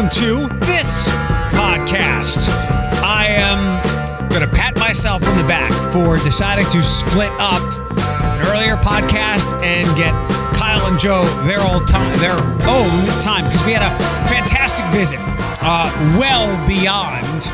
[0.00, 1.08] welcome to this
[1.52, 2.48] podcast.
[3.02, 7.60] I am going to pat myself on the back for deciding to split up
[7.98, 10.14] an earlier podcast and get
[10.56, 15.18] Kyle and Joe their old time, their own time because we had a fantastic visit,
[15.60, 17.44] uh, well beyond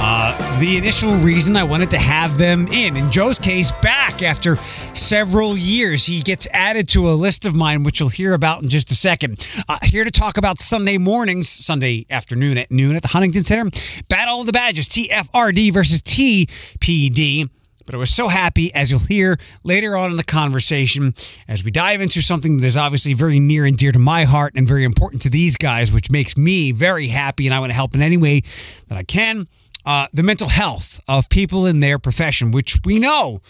[0.00, 2.96] uh, the initial reason I wanted to have them in.
[2.96, 4.56] In Joe's case, back after
[4.94, 8.68] several years, he gets added to a list of mine, which you'll hear about in
[8.68, 9.48] just a second.
[9.68, 13.70] Uh, here to talk about Sunday mornings, Sunday afternoon at noon at the Huntington Center,
[14.08, 17.50] Battle of the Badges, TFRD versus TPD.
[17.84, 21.14] But I was so happy, as you'll hear later on in the conversation,
[21.48, 24.52] as we dive into something that is obviously very near and dear to my heart
[24.54, 27.74] and very important to these guys, which makes me very happy, and I want to
[27.74, 28.42] help in any way
[28.88, 29.48] that I can.
[29.88, 33.40] Uh, the mental health of people in their profession, which we know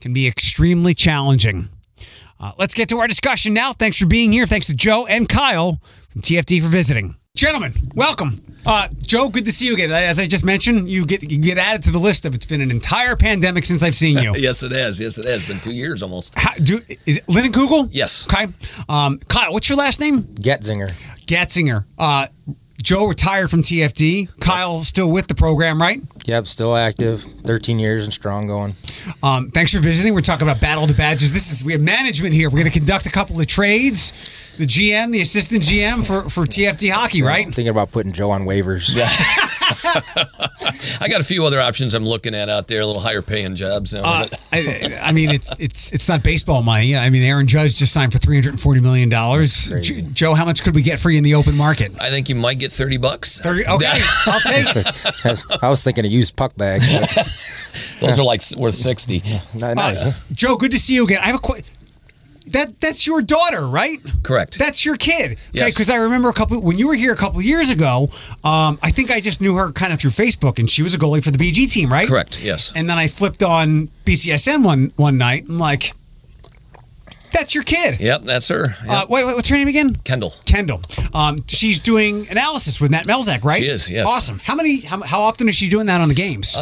[0.00, 1.70] can be extremely challenging.
[2.38, 3.72] Uh, let's get to our discussion now.
[3.72, 4.46] Thanks for being here.
[4.46, 5.80] Thanks to Joe and Kyle
[6.10, 7.16] from TFD for visiting.
[7.34, 8.40] Gentlemen, welcome.
[8.64, 9.90] Uh, Joe, good to see you again.
[9.90, 12.60] As I just mentioned, you get you get added to the list of it's been
[12.60, 14.34] an entire pandemic since I've seen you.
[14.36, 15.00] yes, it has.
[15.00, 15.46] Yes, it has.
[15.46, 16.32] Been two years almost.
[16.38, 17.88] How, do, is it Linden Kugel?
[17.90, 18.24] Yes.
[18.32, 18.46] Okay.
[18.88, 20.22] Um, Kyle, what's your last name?
[20.22, 20.92] Getzinger.
[21.26, 21.86] Getzinger.
[21.98, 22.28] Uh,
[22.88, 24.40] Joe retired from TFD.
[24.40, 26.00] Kyle still with the program, right?
[26.24, 27.20] Yep, still active.
[27.20, 28.76] 13 years and strong going.
[29.22, 30.14] Um, thanks for visiting.
[30.14, 31.34] We're talking about Battle of the Badges.
[31.34, 32.48] This is we have management here.
[32.48, 34.14] We're going to conduct a couple of trades.
[34.56, 37.44] The GM, the assistant GM for, for TFD hockey, right?
[37.44, 38.96] I'm thinking about putting Joe on waivers.
[38.96, 39.10] Yeah.
[41.00, 43.54] I got a few other options I'm looking at out there, a little higher paying
[43.54, 43.92] jobs.
[43.92, 46.96] You know, Uh, I, I mean, it, it's it's not baseball money.
[46.96, 49.68] I mean, Aaron Judge just signed for three hundred and forty million dollars.
[49.70, 50.02] crazy.
[50.12, 51.92] Joe, how much could we get for you in the open market?
[52.00, 53.40] I think you might get 30 bucks.
[53.40, 53.66] Thirty.
[53.66, 53.92] Okay,
[54.26, 54.76] I'll take.
[54.76, 55.62] it.
[55.62, 56.80] I was thinking a used puck bag.
[58.00, 59.22] Those are like worth 60.
[59.54, 61.20] Not, not, Uh, Joe, good to see you again.
[61.22, 61.64] I have a question.
[62.52, 63.98] That that's your daughter, right?
[64.22, 64.58] Correct.
[64.58, 65.38] That's your kid.
[65.52, 65.74] Yes.
[65.74, 68.08] Because I remember a couple when you were here a couple years ago.
[68.44, 70.98] Um, I think I just knew her kind of through Facebook, and she was a
[70.98, 72.08] goalie for the BG team, right?
[72.08, 72.72] Correct, yes.
[72.74, 75.44] And then I flipped on BCSN one one night.
[75.48, 75.92] I'm like,
[77.32, 78.00] that's your kid.
[78.00, 78.66] Yep, that's her.
[78.84, 78.88] Yep.
[78.88, 79.94] Uh, wait, wait, what's her name again?
[80.04, 80.32] Kendall.
[80.44, 80.82] Kendall.
[81.14, 83.58] Um, she's doing analysis with Matt Melzak, right?
[83.58, 84.08] She is, yes.
[84.08, 84.38] Awesome.
[84.40, 84.80] How many?
[84.80, 86.56] How, how often is she doing that on the games?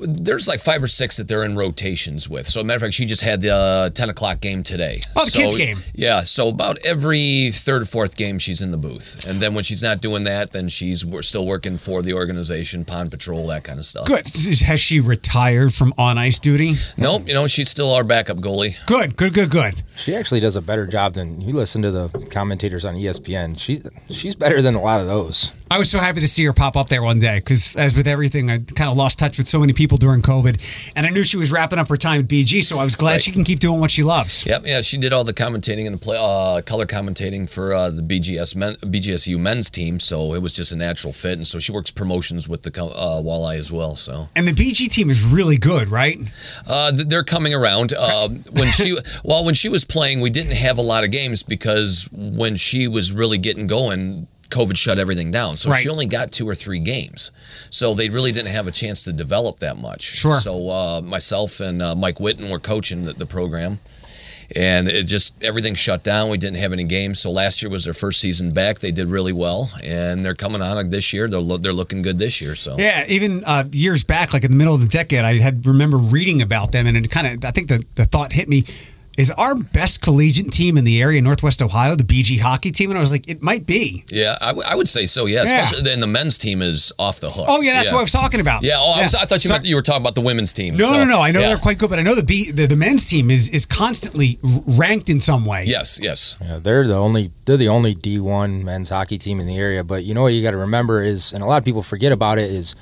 [0.00, 2.46] There's like five or six that they're in rotations with.
[2.46, 5.00] So, matter of fact, she just had the uh, 10 o'clock game today.
[5.16, 5.78] Oh, the so, kids' game.
[5.94, 9.26] Yeah, so about every third or fourth game, she's in the booth.
[9.26, 12.84] And then when she's not doing that, then she's we're still working for the organization,
[12.84, 14.06] Pond Patrol, that kind of stuff.
[14.06, 14.26] Good.
[14.62, 16.74] Has she retired from on ice duty?
[16.96, 18.74] Nope, you know, she's still our backup goalie.
[18.86, 19.16] Good.
[19.16, 19.34] Good.
[19.34, 19.50] Good.
[19.50, 19.82] Good.
[19.96, 23.58] She actually does a better job than you listen to the commentators on ESPN.
[23.58, 25.52] She she's better than a lot of those.
[25.74, 28.06] I was so happy to see her pop up there one day because, as with
[28.06, 30.60] everything, I kind of lost touch with so many people during COVID,
[30.94, 33.14] and I knew she was wrapping up her time at BG, so I was glad
[33.14, 33.22] Right.
[33.24, 34.46] she can keep doing what she loves.
[34.46, 37.90] Yep, yeah, she did all the commentating and the play, uh, color commentating for uh,
[37.90, 41.38] the BGS men, BGSU men's team, so it was just a natural fit.
[41.38, 43.96] And so she works promotions with the uh, Walleye as well.
[43.96, 46.20] So And the BG team is really good, right?
[46.68, 47.92] uh, they're coming around.
[47.92, 51.42] Uh, when she, well, when she was playing, we didn't have a lot of games
[51.42, 54.28] because when she was really getting going.
[54.54, 55.82] COVID shut everything down, so Right.
[55.82, 57.30] she only got two or three games.
[57.70, 60.02] So they really didn't have a chance to develop that much.
[60.02, 60.38] Sure.
[60.40, 63.80] So uh, myself and uh, Mike Witten were coaching the, the program,
[64.54, 66.28] and it just everything shut down.
[66.30, 67.18] We didn't have any games.
[67.20, 68.78] So last year was their first season back.
[68.80, 71.26] They did really well, and they're coming on this year.
[71.28, 72.54] They're lo- they're looking good this year.
[72.54, 75.66] So Yeah, even uh, years back, like in the middle of the decade, I had
[75.66, 78.64] remember reading about them, and it kind of I think the, the thought hit me:
[79.16, 82.90] is our best collegiate team in the area, Northwest Ohio, the BG hockey team?
[82.90, 84.04] And I was like, it might be.
[84.10, 85.26] yeah, I, w- I would say so.
[85.26, 85.62] Yeah, Yeah.
[85.62, 87.46] especially then the men's team is off the hook.
[87.48, 88.62] Oh yeah, that's what I was talking about.
[88.62, 88.74] Yeah.
[88.78, 90.76] Oh, I, was, I thought you So- meant you were talking about the women's team.
[90.76, 91.20] No, So, no, no.
[91.20, 91.48] I know yeah.
[91.48, 94.38] they're quite good, but I know the B, the, the men's team is is constantly
[94.66, 95.64] ranked in some way.
[95.66, 96.36] Yes, yes.
[96.40, 99.84] Yeah, they're the only they're the only D1 men's hockey team in the area.
[99.84, 102.12] But you know what you got to remember is, and a lot of people forget
[102.12, 102.74] about it, is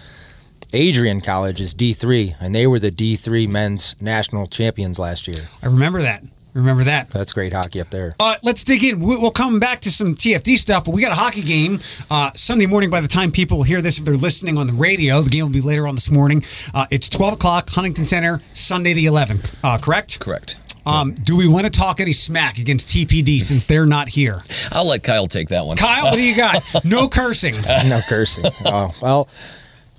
[0.72, 5.48] Adrian College is D3, and they were the D3 men's national champions last year.
[5.62, 6.22] I remember that.
[6.54, 7.08] Remember that.
[7.10, 8.14] That's great hockey up there.
[8.20, 9.00] Uh, let's dig in.
[9.00, 11.80] We- We'll come back to some TFD stuff, but we got a hockey game
[12.10, 12.90] uh, Sunday morning.
[12.90, 15.52] By the time people hear this, if they're listening on the radio, the game will
[15.52, 16.44] be later on this morning.
[16.74, 19.58] Uh, it's 12 o'clock, Huntington Center, Sunday the 11th.
[19.64, 20.20] Uh, correct?
[20.20, 20.56] Correct.
[20.84, 24.42] Um, do we want to talk any smack against TPD since they're not here?
[24.72, 25.76] I'll let Kyle take that one.
[25.78, 26.62] Kyle, what do you got?
[26.84, 27.54] No cursing.
[27.88, 28.46] no cursing.
[28.66, 29.28] Oh, well,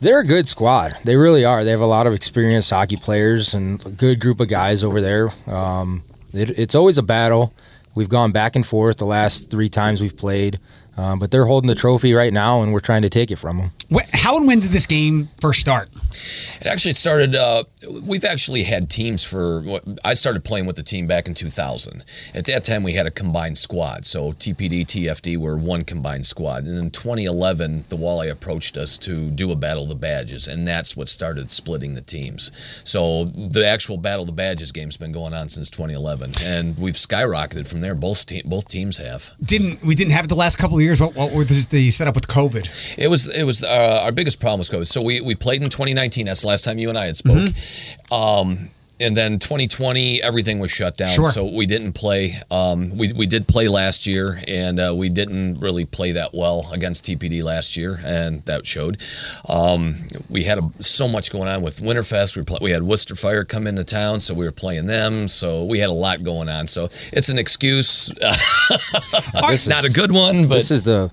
[0.03, 0.97] they're a good squad.
[1.05, 1.63] They really are.
[1.63, 5.01] They have a lot of experienced hockey players and a good group of guys over
[5.01, 5.29] there.
[5.47, 6.03] Um,
[6.33, 7.53] it, it's always a battle.
[7.95, 10.59] We've gone back and forth the last three times we've played.
[10.95, 13.57] Uh, but they're holding the trophy right now, and we're trying to take it from
[13.57, 13.71] them.
[13.91, 15.89] Wh- How and when did this game first start?
[16.61, 17.35] It actually started.
[17.35, 17.63] Uh,
[18.03, 19.63] we've actually had teams for.
[20.05, 22.03] I started playing with the team back in 2000.
[22.35, 24.05] At that time, we had a combined squad.
[24.05, 26.63] So TPD, TFD were one combined squad.
[26.65, 30.67] And in 2011, the Walleye approached us to do a Battle of the Badges, and
[30.67, 32.51] that's what started splitting the teams.
[32.83, 36.93] So the actual Battle of the Badges game's been going on since 2011, and we've
[36.95, 37.95] skyrocketed from there.
[37.95, 39.31] Both te- both teams have.
[39.43, 41.01] Didn't we didn't have it the last couple of years?
[41.01, 42.97] What, what were the, setup with COVID?
[42.97, 44.87] It was it was uh, our biggest problem was COVID.
[44.87, 46.25] So we, we played in 2019.
[46.25, 47.49] That's the last time you and I had spoke.
[48.11, 48.69] Um,
[49.03, 51.09] and then 2020, everything was shut down.
[51.09, 51.29] Sure.
[51.29, 52.33] So we didn't play.
[52.49, 56.69] Um, we, we did play last year, and uh, we didn't really play that well
[56.71, 58.99] against TPD last year, and that showed.
[59.47, 59.97] Um,
[60.29, 62.37] we had a, so much going on with Winterfest.
[62.37, 65.27] We, play, we had Worcester Fire come into town, so we were playing them.
[65.27, 66.67] So we had a lot going on.
[66.67, 68.11] So it's an excuse.
[69.49, 71.11] This Not a good one, but This is the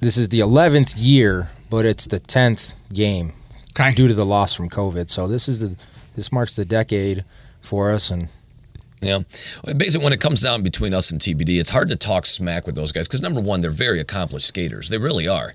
[0.00, 3.32] this is the eleventh year, but it's the tenth game
[3.72, 3.94] Okay.
[3.94, 5.08] due to the loss from COVID.
[5.10, 5.76] So this is the
[6.20, 7.24] this marks the decade
[7.62, 8.28] for us, and
[9.00, 9.20] Yeah.
[9.76, 12.74] Basically, when it comes down between us and TPD, it's hard to talk smack with
[12.74, 14.88] those guys because number one, they're very accomplished skaters.
[14.90, 15.52] They really are,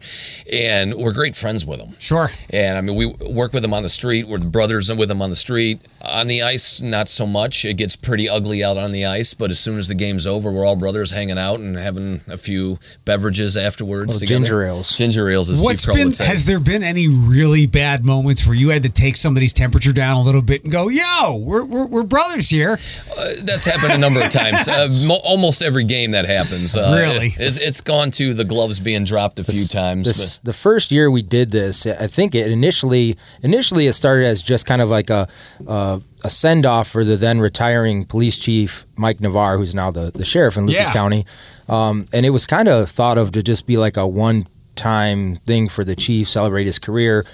[0.51, 1.95] and we're great friends with them.
[2.00, 2.31] Sure.
[2.50, 4.27] And I mean, we work with them on the street.
[4.27, 5.80] We're the brothers with them on the street.
[6.01, 7.65] On the ice, not so much.
[7.65, 9.33] It gets pretty ugly out on the ice.
[9.33, 12.38] But as soon as the game's over, we're all brothers hanging out and having a
[12.38, 14.13] few beverages afterwards.
[14.13, 14.39] Little together.
[14.45, 14.95] ginger ales.
[14.95, 16.06] Ginger ales, as What's Chief been?
[16.07, 16.25] would say.
[16.25, 20.18] Has there been any really bad moments where you had to take somebody's temperature down
[20.18, 22.77] a little bit and go, "Yo, we're we're, we're brothers here"?
[23.18, 24.68] Uh, that's happened a number of times.
[24.76, 26.76] Uh, mo- almost every game that happens.
[26.76, 27.28] Uh, Really?
[27.28, 30.06] it- it's, it's gone to the gloves being dropped a few times.
[30.08, 34.42] This, the first year we did this, I think it initially initially it started as
[34.42, 35.28] just kind of like a
[35.68, 40.12] a, a send off for the then retiring police chief Mike Navarre, who's now the,
[40.12, 40.94] the sheriff in Lucas Yeah.
[40.94, 41.26] County,
[41.70, 45.36] um, and it was kind of thought of to just be like a one time
[45.38, 47.26] thing for the chief, celebrate his career.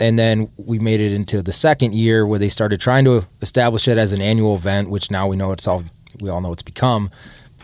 [0.00, 3.88] And then we made it into the second year where they started trying to establish
[3.88, 5.84] it as an annual event, which now we know it's all
[6.20, 7.10] we all know it's become.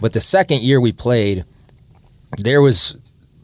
[0.01, 1.45] But the second year we played,
[2.39, 2.97] there was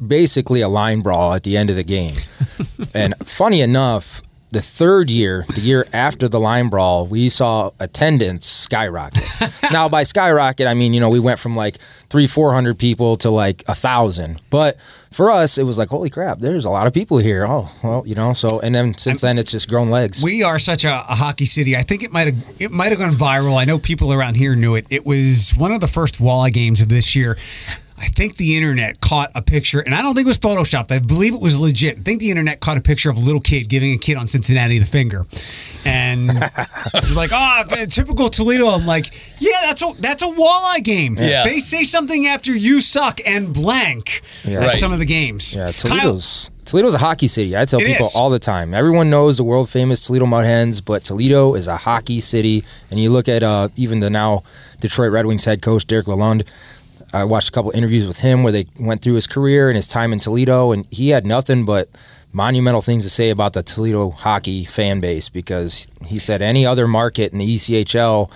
[0.04, 2.14] basically a line brawl at the end of the game.
[2.94, 8.46] and funny enough, the third year, the year after the line brawl, we saw attendance
[8.46, 9.24] skyrocket.
[9.72, 13.16] now, by skyrocket, I mean you know we went from like three, four hundred people
[13.18, 14.42] to like a thousand.
[14.50, 14.78] But
[15.12, 17.46] for us, it was like holy crap, there's a lot of people here.
[17.46, 18.32] Oh well, you know.
[18.32, 20.22] So and then since then, it's just grown legs.
[20.22, 21.76] We are such a, a hockey city.
[21.76, 23.58] I think it might have it might have gone viral.
[23.60, 24.86] I know people around here knew it.
[24.90, 27.36] It was one of the first walleye games of this year.
[28.00, 30.90] I think the internet caught a picture, and I don't think it was photoshopped.
[30.90, 31.98] I believe it was legit.
[31.98, 34.26] I think the internet caught a picture of a little kid giving a kid on
[34.26, 35.26] Cincinnati the finger,
[35.84, 36.28] and
[37.14, 38.68] like, oh, typical Toledo.
[38.68, 39.06] I'm like,
[39.40, 41.16] yeah, that's a that's a walleye game.
[41.18, 41.44] Yeah.
[41.44, 44.60] They say something after you suck and blank Yeah.
[44.60, 44.78] at Right.
[44.78, 45.54] some of the games.
[45.54, 47.56] Yeah, Kyle- Toledo's Toledo's a hockey city.
[47.56, 48.14] I tell It people is.
[48.14, 48.74] all the time.
[48.74, 52.62] Everyone knows the world famous Toledo Mud Hens, but Toledo is a hockey city.
[52.90, 54.44] And you look at uh, even the now
[54.78, 56.46] Detroit Red Wings head coach Derek Lalonde.
[57.12, 59.86] I watched a couple interviews with him where they went through his career and his
[59.86, 61.88] time in Toledo, and he had nothing but
[62.32, 66.86] monumental things to say about the Toledo hockey fan base because he said any other
[66.86, 68.30] market in the ECHL.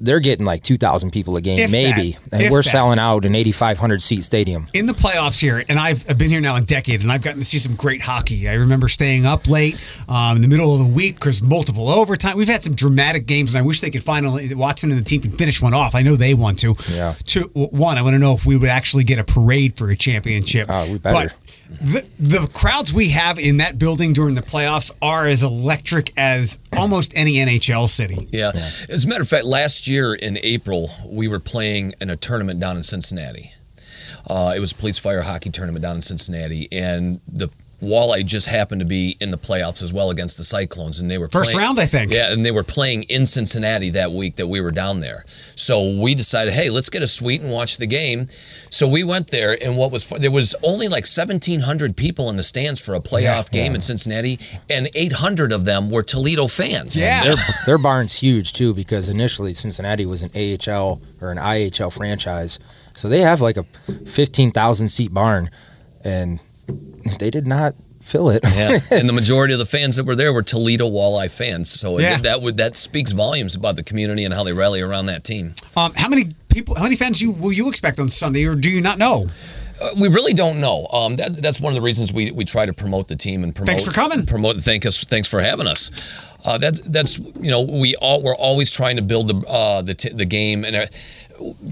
[0.00, 2.16] They're getting like 2,000 people a game, If maybe.
[2.30, 2.40] that.
[2.42, 2.70] And we're that.
[2.70, 4.66] selling out an 8,500 seat stadium.
[4.72, 7.40] in the playoffs here, and I've, I've been here now a decade, and I've gotten
[7.40, 8.48] to see some great hockey.
[8.48, 12.36] I remember staying up late um, in the middle of the week because multiple overtime.
[12.36, 15.20] We've had some dramatic games, and I wish they could finally Watson and the team
[15.20, 15.94] can finish one off.
[15.94, 16.74] I know they want to.
[16.90, 17.14] Yeah.
[17.24, 19.96] Two, one, I want to know if we would actually get a parade for a
[19.96, 20.68] championship.
[20.70, 21.28] Oh, we better.
[21.28, 26.12] But the, the crowds we have in that building during the playoffs are as electric
[26.16, 28.28] as almost any NHL city.
[28.32, 28.52] Yeah.
[28.88, 32.60] As a matter of fact, last year in April, we were playing in a tournament
[32.60, 33.52] down in Cincinnati.
[34.26, 37.48] Uh, it was a police fire hockey tournament down in Cincinnati, and the
[37.82, 41.16] Walleye just happened to be in the playoffs as well against the Cyclones, and they
[41.18, 42.12] were First playing- round, I think.
[42.12, 45.24] Yeah, and they were playing in Cincinnati that week that we were down there.
[45.56, 48.26] So we decided, hey, let's get a suite and watch the game.
[48.68, 52.42] So we went there, and what was there was only like 1,700 people in the
[52.42, 57.00] stands for a playoff game in Cincinnati, and 800 of them were Toledo fans.
[57.00, 57.24] Yeah.
[57.24, 57.34] their
[57.66, 62.58] their barn's huge too because initially Cincinnati was an AHL or an IHL franchise,
[62.94, 63.64] so they have like a
[64.06, 65.50] fifteen thousand seat barn,
[66.04, 66.40] and
[67.18, 68.42] they did not fill it.
[68.56, 71.70] Yeah, and the majority of the fans that were there were Toledo Walleye fans.
[71.70, 72.18] So it- Yeah.
[72.18, 75.54] that would that speaks volumes about the community and how they rally around that team.
[75.76, 76.74] Um, how many people?
[76.76, 79.26] How many fans you will you expect on Sunday, or do you not know?
[79.80, 80.86] Uh, we really don't know.
[80.92, 83.54] Um, that, that's one of the reasons we, we try to promote the team and
[83.54, 83.68] promote.
[83.68, 84.26] Thanks for coming.
[84.26, 84.56] Promote.
[84.58, 85.04] Thank us.
[85.04, 85.90] Thanks for having us.
[86.44, 89.94] Uh, that that's you know we all we're always trying to build the uh, the
[89.94, 90.88] t- the game and.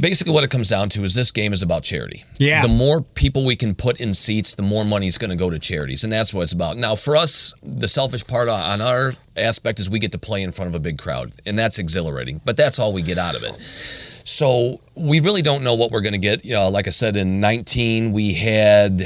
[0.00, 2.24] Basically what it comes down to is this game is about charity.
[2.38, 2.62] Yeah.
[2.62, 5.50] The more people we can put in seats, the more money is going to go
[5.50, 6.76] to charities, and that's what it's about.
[6.76, 10.52] Now, for us, the selfish part on our aspect is we get to play in
[10.52, 12.40] front of a big crowd, and that's exhilarating.
[12.44, 14.17] But that's all we get out of it.
[14.28, 16.44] So we really don't know what we're going to get.
[16.44, 19.00] You know, like I said, in 19 we had,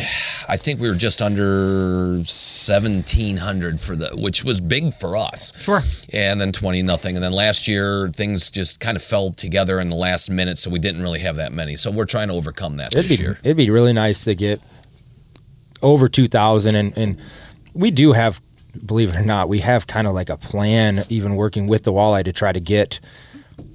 [0.48, 5.56] I think we were just under 1700 for the, which was big for us.
[5.62, 5.78] Sure.
[6.12, 7.14] And then 20 nothing.
[7.14, 10.70] And then last year things just kind of fell together in the last minute, so
[10.70, 11.76] we didn't really have that many.
[11.76, 13.38] So we're trying to overcome that It'd this be year.
[13.44, 14.60] it'd be really nice to get
[15.82, 17.20] over two thousand, and and
[17.74, 18.42] we do have,
[18.84, 21.92] believe it or not, we have kind of like a plan, even working with the
[21.92, 22.98] Walleye to try to get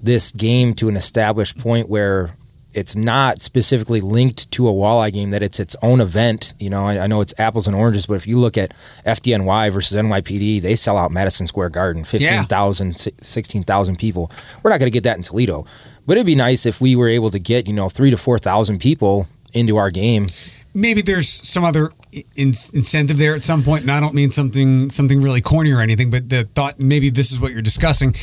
[0.01, 2.31] this game to an established point where
[2.73, 6.53] it's not specifically linked to a walleye game that it's its own event.
[6.59, 8.71] You know I, I know it's apples and oranges but if you look at
[9.05, 14.31] fdny versus nypd they sell out madison square garden 15000 16000 people.
[14.61, 15.65] We're not going to get that in toledo.
[16.05, 18.37] But it'd be nice if we were able to get you know three to four
[18.37, 20.27] thousand people into our game.
[20.73, 21.91] Maybe there's some other
[22.35, 25.81] in- incentive there at some point and i don't mean something something really corny or
[25.81, 28.15] anything but the thought maybe this is what you're discussing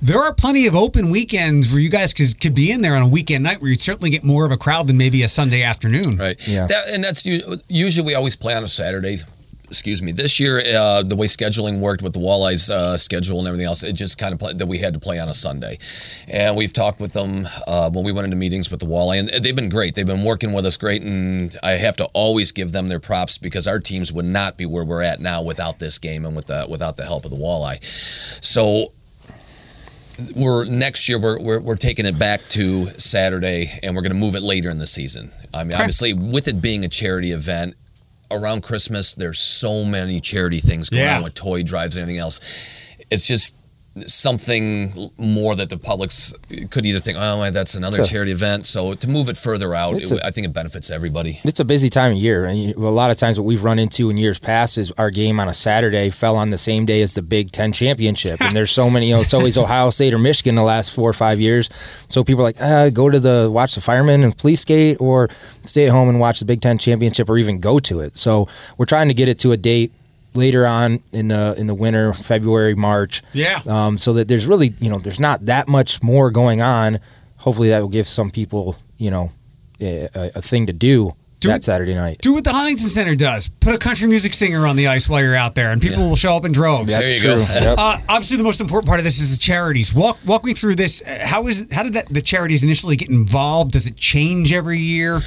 [0.00, 3.02] there are plenty of open weekends where you guys could, could be in there on
[3.02, 5.62] a weekend night where you'd certainly get more of a crowd than maybe a sunday
[5.62, 6.48] afternoon Right.
[6.48, 6.66] Yeah.
[6.66, 7.26] That, and that's
[7.68, 9.18] usually we always play on a Saturday.
[9.68, 10.12] Excuse me.
[10.12, 13.82] This year, uh, the way scheduling worked with the Walleyes uh, schedule and everything else,
[13.82, 15.78] it just kind of play, that we had to play on a Sunday.
[16.26, 19.44] And we've talked with them uh, when we went into meetings with the Walleye, and
[19.44, 19.94] they've been great.
[19.94, 23.36] They've been working with us great, and I have to always give them their props
[23.36, 26.46] because our teams would not be where we're at now without this game and with
[26.46, 27.84] the, without the help of the Walleye.
[28.42, 28.92] So
[30.34, 34.18] we're next year we're, we're, we're taking it back to Saturday and we're going to
[34.18, 35.30] move it later in the season.
[35.54, 37.74] I mean, obviously, with it being a charity event
[38.30, 41.16] around Christmas, there's so many charity things going Yeah.
[41.18, 42.40] on with toy drives and everything else.
[43.10, 43.54] It's just
[44.06, 46.34] something more that the public's
[46.70, 48.66] could either think, oh, that's another It's a- charity event.
[48.66, 51.40] So to move it further out, it, a- I think it benefits everybody.
[51.44, 54.10] it's a busy time of year, and a lot of times what we've run into
[54.10, 57.14] in years past is our game on a Saturday fell on the same day as
[57.14, 59.08] the Big Ten championship, and there's so many.
[59.08, 61.68] You know, it's always Ohio State or Michigan the last four or five years.
[62.08, 65.28] So people are like, uh, go to the watch the firemen and police skate, or
[65.64, 68.16] stay at home and watch the Big Ten championship, or even go to it.
[68.16, 69.92] So we're trying to get it to a date
[70.38, 73.22] later on in the in the winter, February, March.
[73.34, 73.60] Yeah.
[73.66, 77.00] Um, so that there's really you know there's not that much more going on.
[77.38, 79.30] Hopefully that will give some people you know
[79.80, 82.18] a, a, a thing to do, Do that it- Saturday night.
[82.20, 85.22] do what the huntington center does put a country music singer on the ice while
[85.22, 87.36] you're out there and people will show up in droves There you go.
[87.38, 87.76] Yep.
[87.78, 89.94] Uh, obviously, the most important part of this is the charities.
[89.94, 91.02] Walk walk me through this.
[91.02, 93.72] Uh, How is how did that the charities initially get involved?
[93.72, 95.20] Does it change every year?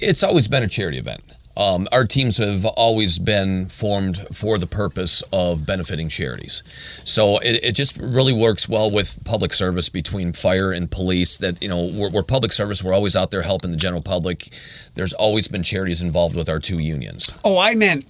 [0.00, 1.22] it's always been a charity event.
[1.58, 6.62] Um, our teams have always been formed for the purpose of benefiting charities.
[7.04, 11.36] So it, it just really works well with public service between fire and police.
[11.36, 12.82] That you know we're, we're public service.
[12.82, 14.48] We're always out there helping the general public.
[14.94, 17.32] There's always been charities involved with our two unions.
[17.44, 18.06] Oh, I meant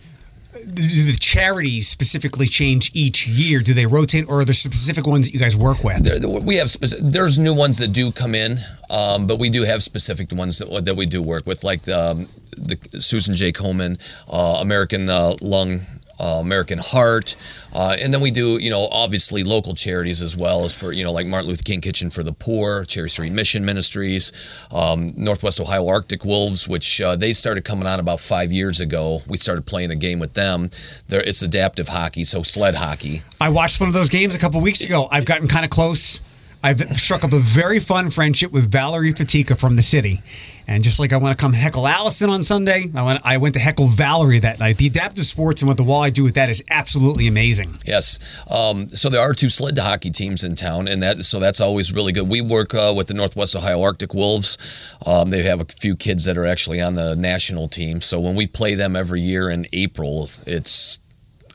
[0.53, 3.61] do the charities specifically change each year?
[3.61, 6.05] Do they rotate, or are there specific ones that you guys work with?
[6.05, 8.59] There, we have speci- there's new ones that do come in,
[8.91, 11.99] um, but we do have specific ones that, that we do work with, like the,
[11.99, 13.53] um, the Susan J.
[13.53, 15.81] Komen, uh, American uh, Lung,
[16.21, 17.37] uh, American Heart,
[17.73, 21.05] uh, and then we do you know obviously local charities as well as for you
[21.05, 24.33] know like Martin Luther King Kitchen for the Poor, Cherry Street Mission Ministries,
[24.73, 29.21] um, Northwest Ohio Arctic Wolves, which uh, they started coming on about five years ago.
[29.29, 30.71] We started playing a game with them.
[31.09, 33.23] There, it's adaptive hockey, so sled hockey.
[33.41, 35.09] I watched one of those games a couple weeks ago.
[35.11, 36.21] I've gotten kind of close.
[36.63, 40.23] I've struck up a very fun friendship with Valerie Patika from the city.
[40.69, 43.55] And just like I want to come heckle Allison on Sunday, I went, I went
[43.55, 44.77] to heckle Valerie that night.
[44.77, 47.79] The adaptive sports and what the Walleye do with that is absolutely amazing.
[47.87, 48.19] Yes.
[48.51, 51.91] Um, so there are two sled hockey teams in town, and that so that's always
[51.91, 52.29] really good.
[52.29, 54.59] We work uh, with the Northwest Ohio Arctic Wolves.
[55.07, 58.03] Um, they have a few kids that are actually on the national team.
[58.03, 61.01] So when we play them every year in April, it's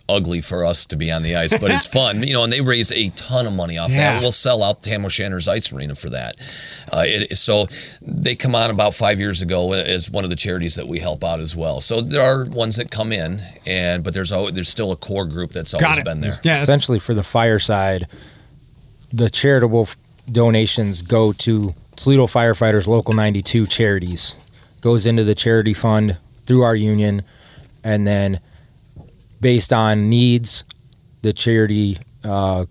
[0.10, 2.24] ugly for us to be on the ice, but it's fun.
[2.24, 4.14] You know, and they raise a ton of money off Yeah.
[4.14, 4.22] that.
[4.22, 6.36] We'll sell out Tam O'Shanter's Ice Arena for that.
[6.92, 7.68] Uh, it, so
[8.02, 11.24] they come on about five years ago as one of the charities that we help
[11.24, 11.80] out as well.
[11.80, 15.26] So there are ones that come in, and but there's always, there's still a core
[15.26, 16.34] group that's always been there.
[16.44, 16.62] Yeah.
[16.62, 18.08] Essentially, for the fireside,
[19.12, 19.88] the charitable
[20.32, 24.36] donations go to Toledo firefighters, local 92 charities,
[24.82, 27.22] goes into the charity fund through our union,
[27.84, 28.40] and then
[29.44, 30.64] based on needs,
[31.22, 32.66] the charity uh,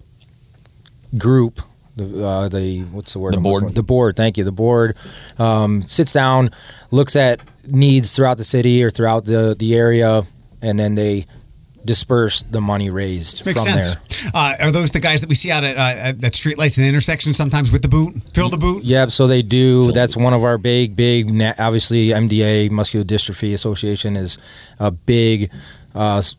[1.17, 1.61] group,
[1.97, 3.35] the uh, the what's the word?
[3.35, 3.75] The I'm board.
[3.75, 4.17] The board.
[4.17, 4.45] Thank you.
[4.45, 4.97] The board
[5.39, 6.51] um, sits down,
[6.91, 10.23] looks at needs throughout the city or throughout the the area,
[10.63, 11.27] and then they
[11.85, 13.95] disperse the money raised Makes from sense.
[13.97, 14.31] there.
[14.33, 16.87] Uh, are those the guys that we see out at, uh, at, at streetlights and
[16.87, 18.15] intersections sometimes with the boot?
[18.33, 18.85] Fill the boot?
[18.85, 19.11] Yep.
[19.11, 19.87] So they do.
[19.87, 21.29] Phil- That's one of our big, big.
[21.35, 24.39] na- Obviously, MDA Muscular Dystrophy Association is
[24.79, 25.51] a big
[25.97, 26.37] uh, s-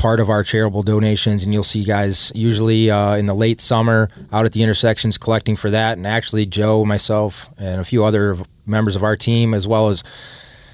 [0.00, 4.08] part of our charitable donations, and you'll see guys usually uh, in the late summer
[4.32, 5.98] out at the intersections collecting for that.
[5.98, 10.02] And actually, Joe, myself, and a few other members of our team, as well as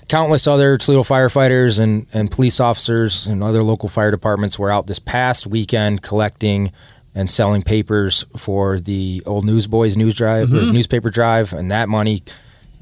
[0.08, 4.86] countless other Toledo firefighters and, and police officers and other local fire departments were out
[4.86, 6.70] this past weekend collecting
[7.12, 12.22] and selling papers for the old Newsboys news drive or newspaper drive, and that money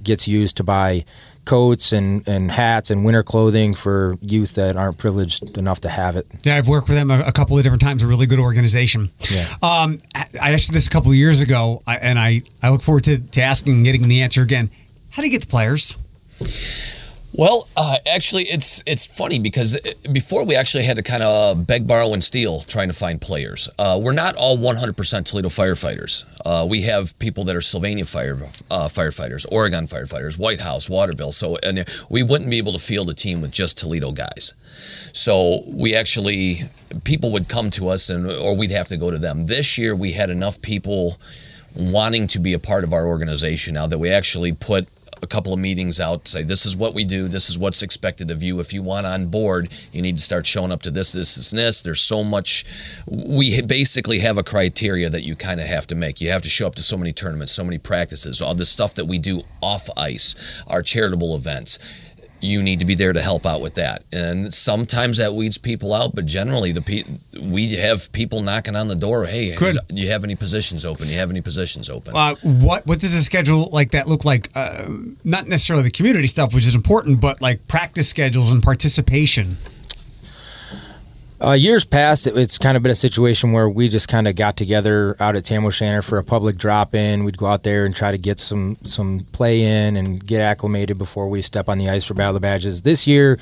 [0.03, 1.07] gets used to buy
[1.45, 6.17] coats and, and hats and winter clothing for youth that aren't privileged enough to have
[6.17, 6.27] it.
[6.45, 8.03] Yeah, I've worked with them a, a couple of different times.
[8.03, 9.11] A really good organization.
[9.31, 9.47] Yeah.
[9.63, 9.99] Um,
[10.41, 13.19] I asked you this a couple of years ago, and I, I look forward to,
[13.19, 14.71] to asking and getting the answer again.
[15.11, 15.97] How do you get the players?
[17.37, 19.77] Well, uh, actually, it's it's funny because
[20.13, 23.69] before we actually had to kind of beg, borrow, and steal trying to find players.
[23.77, 26.25] Uh, we're not all 100% Toledo firefighters.
[26.45, 28.37] Uh, we have people that are Sylvania fire
[28.71, 31.33] uh, firefighters, Oregon firefighters, White House, Waterville.
[31.33, 34.55] So, and we wouldn't be able to field a team with just Toledo guys.
[35.13, 36.63] So we actually
[37.03, 39.47] people would come to us, and or we'd have to go to them.
[39.47, 41.19] This year, we had enough people
[41.75, 44.87] wanting to be a part of our organization now that we actually put
[45.25, 47.27] a couple of meetings out say this is what we do.
[47.27, 48.61] This is what's expected of you.
[48.61, 51.51] If you want on board you need to start showing up to this this this
[51.51, 51.83] and this.
[51.83, 52.65] There's so much
[53.07, 56.21] we basically have a criteria that you kind of have to make.
[56.21, 58.95] You have to show up to so many tournaments so many practices all the stuff
[58.95, 61.79] that we do off ice our charitable events
[62.45, 64.05] you need to be there to help out with that.
[64.13, 67.05] And sometimes that weeds people out, but generally the pe-
[67.41, 69.25] we have people knocking on the door.
[69.25, 69.79] Hey, Good.
[69.89, 71.09] do you have any positions open?
[71.09, 72.15] You have any positions open?
[72.15, 74.51] Uh, what what does a schedule like that look like?
[74.55, 74.87] Uh,
[75.25, 79.57] not necessarily the community stuff, which is important, but like practice schedules and participation.
[81.45, 84.35] Uh, years past, it, it's kind of been a situation where we just kind of
[84.35, 87.23] got together out at Tam O'Shanter for a public drop in.
[87.23, 90.97] We'd go out there and try to get some some play in and get acclimated
[90.97, 92.81] before we step on the ice for Battle of the Badges.
[92.81, 93.39] This year,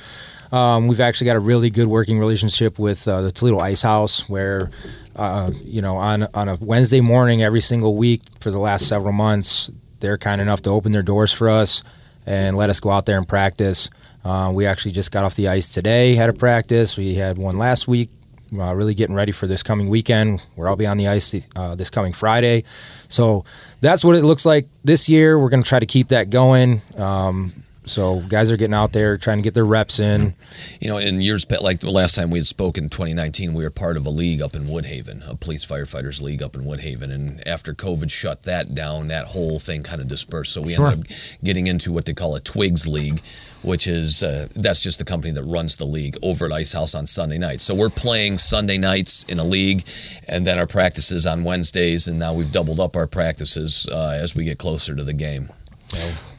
[0.50, 4.28] um, we've actually got a really good working relationship with uh, the Toledo Ice House,
[4.28, 4.72] where
[5.14, 9.12] uh, you know on on a Wednesday morning every single week for the last several
[9.12, 11.84] months, they're kind enough to open their doors for us
[12.26, 13.90] and let us go out there and practice.
[14.24, 16.96] Uh, we actually just got off the ice today, had a practice.
[16.96, 18.08] We had one last week.
[18.54, 21.74] Uh, really getting ready for this coming weekend, where I'll be on the ice uh,
[21.74, 22.64] this coming Friday.
[23.08, 23.46] So
[23.80, 25.38] that's what it looks like this year.
[25.38, 26.82] We're going to try to keep that going.
[26.98, 27.52] Um,
[27.86, 30.34] so guys are getting out there trying to get their reps in.
[30.80, 33.96] You know, in years like the last time we had spoken, 2019, we were part
[33.96, 37.10] of a league up in Woodhaven, a police firefighters league up in Woodhaven.
[37.10, 40.52] And after COVID shut that down, that whole thing kind of dispersed.
[40.52, 40.88] So we Sure.
[40.88, 43.20] ended up getting into what they call a Twigs League,
[43.62, 46.94] which is uh, that's just the company that runs the league over at Ice House
[46.94, 47.62] on Sunday nights.
[47.62, 49.84] So we're playing Sunday nights in a league,
[50.28, 52.08] and then our practices on Wednesdays.
[52.08, 55.48] And now we've doubled up our practices uh, as we get closer to the game.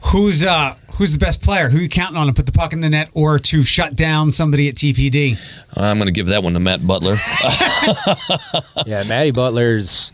[0.06, 1.68] Who's uh who's the best player?
[1.68, 4.32] Who you counting on to put the puck in the net or to shut down
[4.32, 5.38] somebody at TPD?
[5.74, 7.14] I'm going to give that one to Matt Butler,
[8.86, 10.12] Yeah, Matty Butler's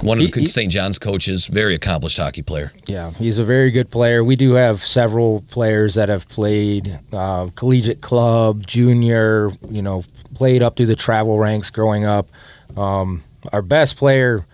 [0.00, 0.72] one of the he- St.
[0.72, 2.72] John's coaches, very accomplished hockey player.
[2.86, 4.22] Yeah, he's a very good player.
[4.22, 10.62] We do have several players that have played uh, collegiate club, junior, you know, played
[10.62, 12.28] up through the travel ranks growing up.
[12.76, 13.22] Um,
[13.52, 14.46] our best player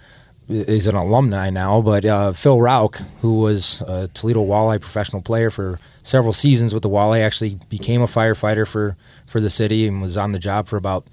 [0.49, 5.51] is an alumni now, but uh, Phil Rauch, who was a Toledo Walleye professional player
[5.51, 10.03] for several seasons with the Walleye, actually became a firefighter for, for the city and
[10.03, 11.07] was on the job for about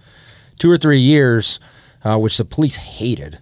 [0.59, 1.59] two or three years,
[2.03, 3.37] uh, which the police hated.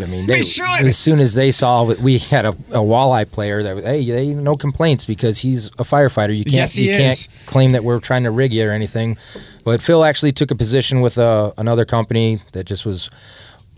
[0.00, 3.84] I mean, they, as soon as they saw we had a, a walleye player, that
[3.84, 6.36] hey, they no complaints because he's a firefighter.
[6.36, 6.98] You can't Yes, you is.
[6.98, 9.18] can't claim that we're trying to rig you or anything.
[9.64, 13.10] But Phil actually took a position with uh, another company that just was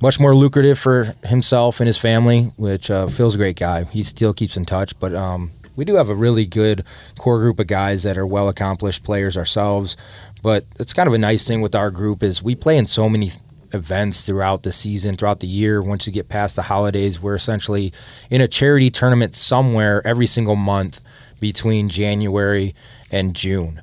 [0.01, 2.53] much more lucrative for himself and his family.
[2.57, 3.85] Which uh, Phil's a great guy.
[3.85, 6.85] He still keeps in touch, but um, we do have a really good
[7.19, 9.97] core group of guys that are well accomplished players ourselves.
[10.43, 13.09] But it's kind of a nice thing with our group is we play in so
[13.09, 13.31] many
[13.73, 15.83] events throughout the season, throughout the year.
[15.83, 17.93] Once you get past the holidays, we're essentially
[18.31, 21.01] in a charity tournament somewhere every single month
[21.41, 22.75] between January
[23.11, 23.81] and June.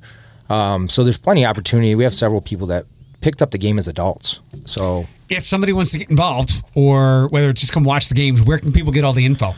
[0.48, 1.94] Um, so there's plenty of opportunity.
[1.94, 2.86] We have several people that
[3.20, 4.40] picked up the game as adults.
[4.64, 8.40] So If somebody wants to get involved, or whether it's just come watch the games,
[8.42, 9.48] where can people get all the info?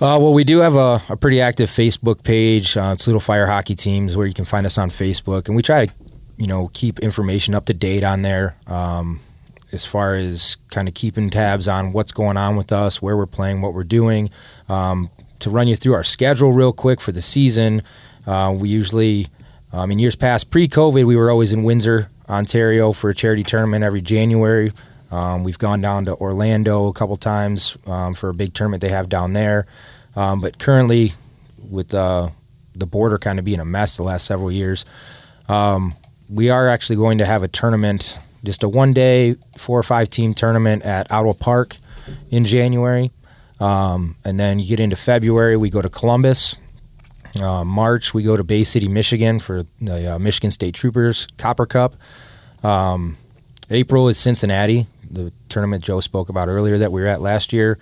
[0.00, 3.76] Uh, well, we do have a, a pretty active Facebook page, uh, Toledo Fire Hockey
[3.76, 5.92] Teams, where you can find us on Facebook, and we try to,
[6.36, 8.56] you know, keep information up to date on there.
[8.66, 9.20] Um,
[9.72, 13.26] as far as kind of keeping tabs on what's going on with us, where we're
[13.26, 14.30] playing, what we're doing.
[14.68, 17.82] Um, to run you through our schedule real quick for the season,
[18.26, 19.26] uh, we usually,
[19.72, 23.84] um, in years past, pre-COVID, we were always in Windsor Ontario for a charity tournament
[23.84, 24.72] every January.
[25.10, 28.88] Um, we've gone down to Orlando a couple times um, for a big tournament they
[28.88, 29.66] have down there.
[30.16, 31.12] Um, but currently,
[31.68, 32.28] with uh,
[32.74, 34.84] the border kind of being a mess the last several years,
[35.48, 35.94] um,
[36.28, 40.08] we are actually going to have a tournament, just a one day, four or five
[40.08, 41.76] team tournament at Ottawa Park
[42.30, 43.10] in January.
[43.60, 46.56] Um, and then you get into February, we go to Columbus.
[47.40, 51.64] Uh, March, we go to Bay City, Michigan for the uh, Michigan State Troopers Copper
[51.66, 51.94] Cup.
[52.62, 53.16] Um,
[53.70, 57.78] April is Cincinnati, the tournament Joe spoke about earlier that we were at last year.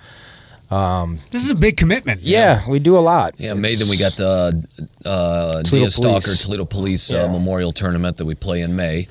[0.71, 2.21] This is a big commitment.
[2.21, 3.35] Yeah, we do a lot.
[3.39, 4.63] Yeah, May then we got the
[5.05, 7.23] uh, Toledo Dia Stalker Toledo Police Yeah.
[7.25, 9.09] uh, Memorial Tournament that we play in May.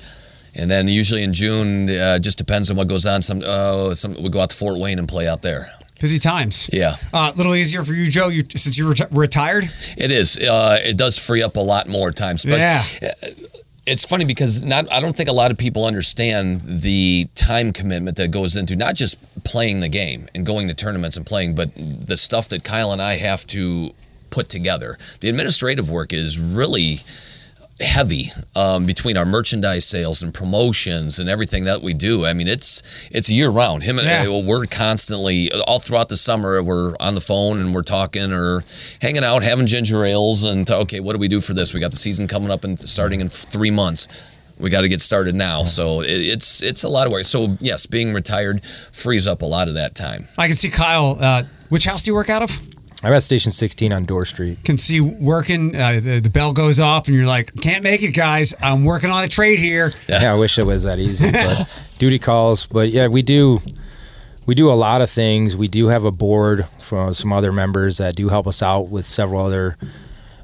[0.54, 3.22] And then usually in June, uh, just depends on what goes on.
[3.22, 5.66] Some, uh, some we go out to Fort Wayne and play out there.
[6.00, 6.70] Busy times.
[6.72, 9.70] Yeah, A little easier for you, Joe, you, since you're reti- retired.
[9.98, 10.38] it is.
[10.38, 12.36] Uh, it does free up a lot more time.
[12.42, 12.82] Yeah.
[13.86, 18.16] it's funny because not I don't think a lot of people understand the time commitment
[18.16, 21.70] that goes into not just playing the game and going to tournaments and playing, but
[21.76, 23.92] the stuff that Kyle and I have to
[24.30, 24.96] put together.
[25.20, 26.98] The administrative work is really
[27.80, 32.26] heavy um, between our merchandise sales and promotions and everything that we do.
[32.26, 33.82] I mean, it's it's year round.
[33.82, 34.26] Him and Yeah.
[34.26, 36.62] uh, we're constantly all throughout the summer.
[36.62, 38.62] We're on the phone and we're talking or
[39.00, 41.72] hanging out, having ginger ales, and okay, what do we do for this?
[41.72, 44.08] We got the season coming up and starting in three months.
[44.58, 45.64] We got to get started now.
[45.64, 47.24] So it, it's it's a lot of work.
[47.24, 48.62] So yes, being retired
[48.92, 50.28] frees up a lot of that time.
[50.36, 51.16] I can see Kyle.
[51.18, 52.50] Uh, which house do you work out of?
[53.02, 54.62] I'm at Station 16 on Dorr Street.
[54.62, 55.74] Can see working.
[55.74, 58.54] Uh, the, the bell goes off, and you're like, "Can't make it, guys.
[58.62, 62.18] I'm working on a trade here." Yeah, I wish it was that easy, but duty
[62.18, 62.66] calls.
[62.66, 63.60] But yeah, we do
[64.44, 65.56] we do a lot of things.
[65.56, 69.06] We do have a board from some other members that do help us out with
[69.06, 69.78] several other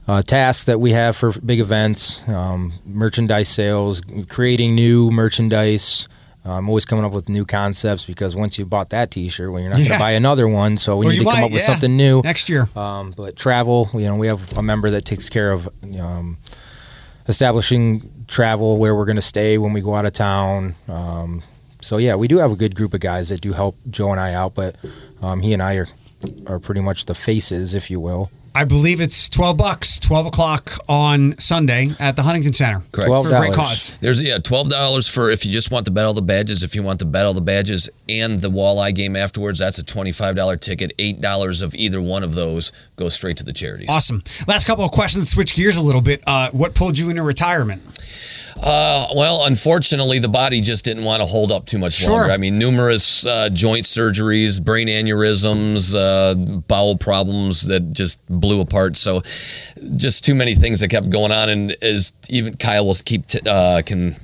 [0.09, 6.09] uh, tasks that we have for big events, um, merchandise sales, creating new merchandise.
[6.53, 9.71] I'm always coming up with new concepts because once you bought that T-shirt, well, you're
[9.71, 10.77] not going to buy another one.
[10.77, 11.67] So we Well, need to come might, up with yeah.
[11.67, 12.21] something new.
[12.23, 12.69] next year.
[12.77, 15.69] Um, but travel, you know, we have a member that takes care of
[16.01, 16.39] um,
[17.29, 20.75] establishing travel where we're going to stay when we go out of town.
[20.89, 21.43] Um,
[21.81, 24.21] so yeah, we do have a good group of guys that do help Joe and
[24.21, 24.77] I out, but
[25.23, 25.87] um, he and I are
[26.47, 28.31] are pretty much the faces, if you will.
[28.57, 32.81] I believe it's twelve bucks, twelve o'clock on Sunday at the Huntington Center.
[32.91, 33.07] Correct.
[33.07, 33.57] Twelve a great dollars.
[33.91, 33.99] cause.
[33.99, 36.63] There's yeah, twelve dollars for if you just want to bet all the badges.
[36.63, 39.83] If you want to bet all the badges and the walleye game afterwards, that's a
[39.85, 40.93] twenty-five dollar ticket.
[40.99, 43.91] Eight dollars of either one of those goes straight to the charities.
[43.91, 44.23] Awesome.
[44.49, 45.29] Last couple of questions.
[45.29, 46.23] Switch gears a little bit.
[46.27, 47.83] Uh, what pulled you into retirement?
[48.63, 52.11] Uh, well, unfortunately, the body just didn't want to hold up too much Sure.
[52.11, 52.33] longer.
[52.33, 58.97] I mean, numerous uh, joint surgeries, brain aneurysms, uh, bowel problems that just blew apart.
[58.97, 59.23] So,
[59.97, 61.49] just too many things that kept going on.
[61.49, 64.17] And as even Kyle will keep t- uh, can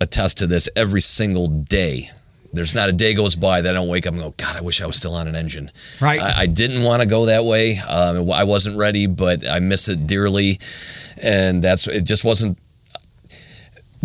[0.00, 2.10] attest to this, every single day.
[2.52, 4.60] There's not a day goes by that I don't wake up and go, God, I
[4.60, 5.72] wish I was still on an engine.
[6.00, 6.20] Right.
[6.20, 7.78] I, I didn't want to go that way.
[7.78, 10.60] Um, I wasn't ready, but I miss it dearly,
[11.20, 12.02] and that's it.
[12.04, 12.56] Just wasn't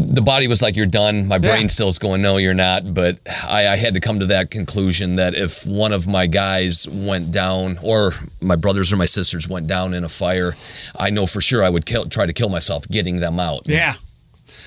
[0.08, 1.68] the body was like, "You're done." My brain Yeah.
[1.68, 5.16] still is going, "No, you're not." But I, I had to come to that conclusion
[5.18, 9.68] that if one of my guys went down, or my brothers or my sisters went
[9.68, 10.56] down in a fire,
[10.98, 13.64] I know for sure I would kill, try to kill myself getting them out.
[13.66, 13.96] Yeah.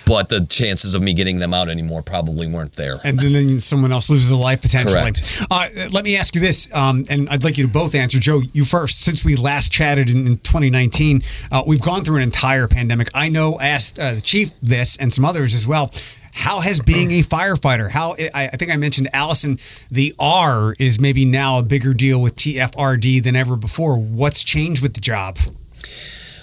[0.06, 2.96] But the chances of me getting them out anymore probably weren't there.
[3.04, 4.94] and then, then someone else loses a life potentially.
[4.94, 5.42] Correct.
[5.50, 8.18] Uh, let me ask you this, um, and I'd like you to both answer.
[8.18, 9.00] Joe, you first.
[9.02, 13.10] Since we last chatted in, in 2019, uh, we've gone through an entire pandemic.
[13.14, 15.92] I know, I asked uh, the chief this and some others as well.
[16.34, 17.90] How has being a firefighter?
[17.90, 19.58] How I, I think I mentioned Allison.
[19.90, 23.98] The R is maybe now a bigger deal with TFRD than ever before.
[23.98, 25.38] What's changed with the job?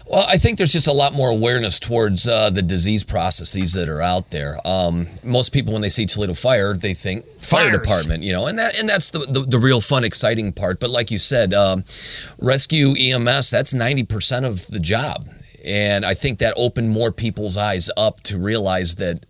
[0.09, 3.87] Well, I think there's just a lot more awareness towards uh, the disease processes that
[3.87, 4.57] are out there.
[4.65, 7.77] Um, most people, when they see Toledo Fire, they think fire Fires.
[7.79, 10.79] department, you know, and that and that's the, the, the real fun, exciting part.
[10.79, 11.85] But like you said, um,
[12.39, 15.29] rescue EMS, that's 90% of the job.
[15.63, 19.27] And I think that opened more people's eyes up to realize that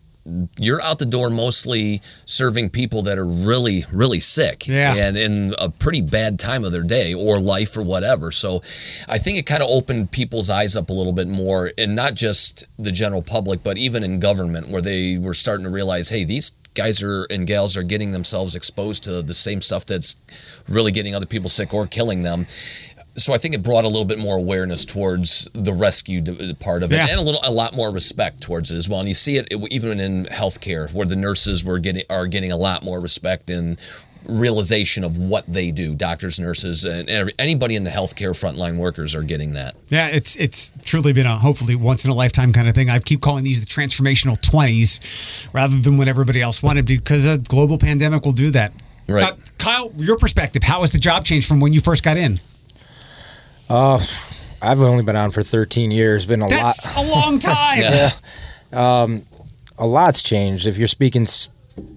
[0.57, 4.93] you're out the door mostly serving people that are really, really sick Yeah.
[4.95, 8.31] and in a pretty bad time of their day or life or whatever.
[8.31, 8.61] So
[9.07, 12.13] I think it kind of opened people's eyes up a little bit more, and not
[12.13, 16.23] just the general public, but even in government, where they were starting to realize, hey,
[16.23, 20.15] these guys are and gals are getting themselves exposed to the same stuff that's
[20.67, 22.45] really getting other people sick or killing them.
[23.19, 26.23] So I think it brought a little bit more awareness towards the rescue
[26.55, 27.07] part of it, Yeah.
[27.09, 28.99] and a little, a lot more respect towards it as well.
[28.99, 32.57] And you see it even in healthcare, where the nurses were getting are getting a
[32.57, 33.79] lot more respect and
[34.25, 35.95] realization of what they do.
[35.95, 39.75] Doctors, nurses, and anybody in the healthcare frontline workers are getting that.
[39.89, 42.89] Yeah, it's it's truly been a hopefully once in a lifetime kind of thing.
[42.89, 44.99] I keep calling these the transformational twenties,
[45.53, 48.73] rather than what everybody else wanted because a global pandemic will do that.
[49.07, 49.23] Right.
[49.23, 52.39] Uh, Kyle, your perspective, how has the job changed from when you first got in?
[53.69, 53.99] Uh,
[54.61, 56.25] I've only been on for 13 years.
[56.25, 57.05] Been a That's lot.
[57.05, 57.79] a long time.
[57.79, 58.09] Yeah.
[59.77, 60.67] a lot's changed.
[60.67, 61.49] If you're speaking s-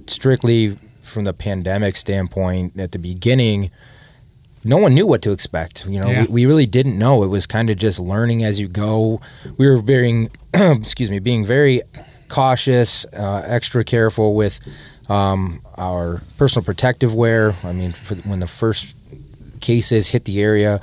[0.06, 3.70] strictly from the pandemic standpoint, at the beginning,
[4.64, 5.86] no one knew what to expect.
[5.86, 6.20] You know, Yeah.
[6.26, 7.22] we, we really didn't know.
[7.24, 9.20] It was kind of just learning as you go.
[9.56, 11.82] We were being, excuse me, being very
[12.28, 14.60] cautious, uh, extra careful with
[15.08, 17.54] um, our personal protective wear.
[17.64, 18.94] I mean, for, when the first
[19.60, 20.80] cases hit the area,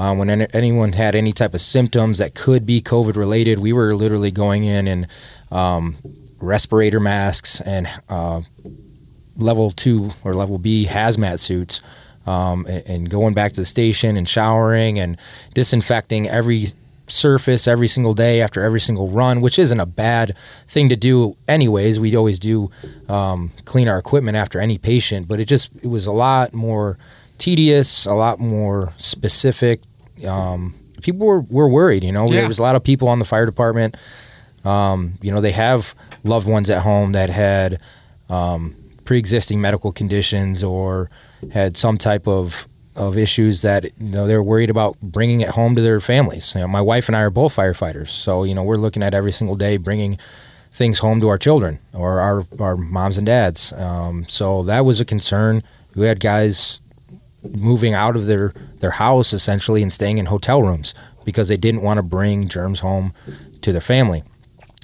[0.00, 3.74] um, when any, anyone had any type of symptoms that could be COVID related, we
[3.74, 5.06] were literally going in and
[5.52, 5.96] um,
[6.40, 8.40] respirator masks and uh,
[9.36, 11.82] level two or level B hazmat suits,
[12.26, 15.18] um, and, and going back to the station and showering and
[15.52, 16.68] disinfecting every
[17.06, 20.34] surface every single day after every single run, which isn't a bad
[20.66, 22.00] thing to do anyways.
[22.00, 22.70] We'd always do
[23.06, 26.96] um, clean our equipment after any patient, but it just it was a lot more
[27.36, 29.80] tedious, a lot more specific.
[30.26, 32.26] Um, people were, were worried, you know.
[32.26, 32.40] Yeah.
[32.40, 33.96] There was a lot of people on the fire department.
[34.64, 37.80] Um, you know, they have loved ones at home that had
[38.28, 41.10] um, pre-existing medical conditions or
[41.52, 45.74] had some type of of issues that you know they're worried about bringing it home
[45.74, 46.54] to their families.
[46.54, 49.14] You know, my wife and I are both firefighters, so you know we're looking at
[49.14, 50.18] every single day bringing
[50.72, 53.72] things home to our children or our our moms and dads.
[53.72, 55.62] Um, so that was a concern.
[55.96, 56.80] We had guys
[57.42, 61.82] moving out of their their house essentially and staying in hotel rooms because they didn't
[61.82, 63.12] want to bring germs home
[63.62, 64.22] to their family.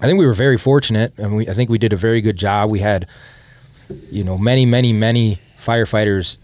[0.01, 2.37] I think we were very fortunate, and we I think we did a very good
[2.37, 2.71] job.
[2.71, 3.07] We had,
[4.11, 6.39] you know, many, many, many firefighters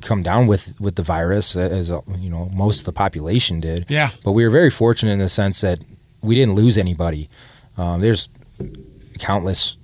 [0.00, 3.86] come down with with the virus, as you know, most of the population did.
[3.88, 4.10] Yeah.
[4.24, 5.84] But we were very fortunate in the sense that
[6.20, 7.30] we didn't lose anybody.
[7.76, 8.28] Um, there's
[9.18, 9.77] countless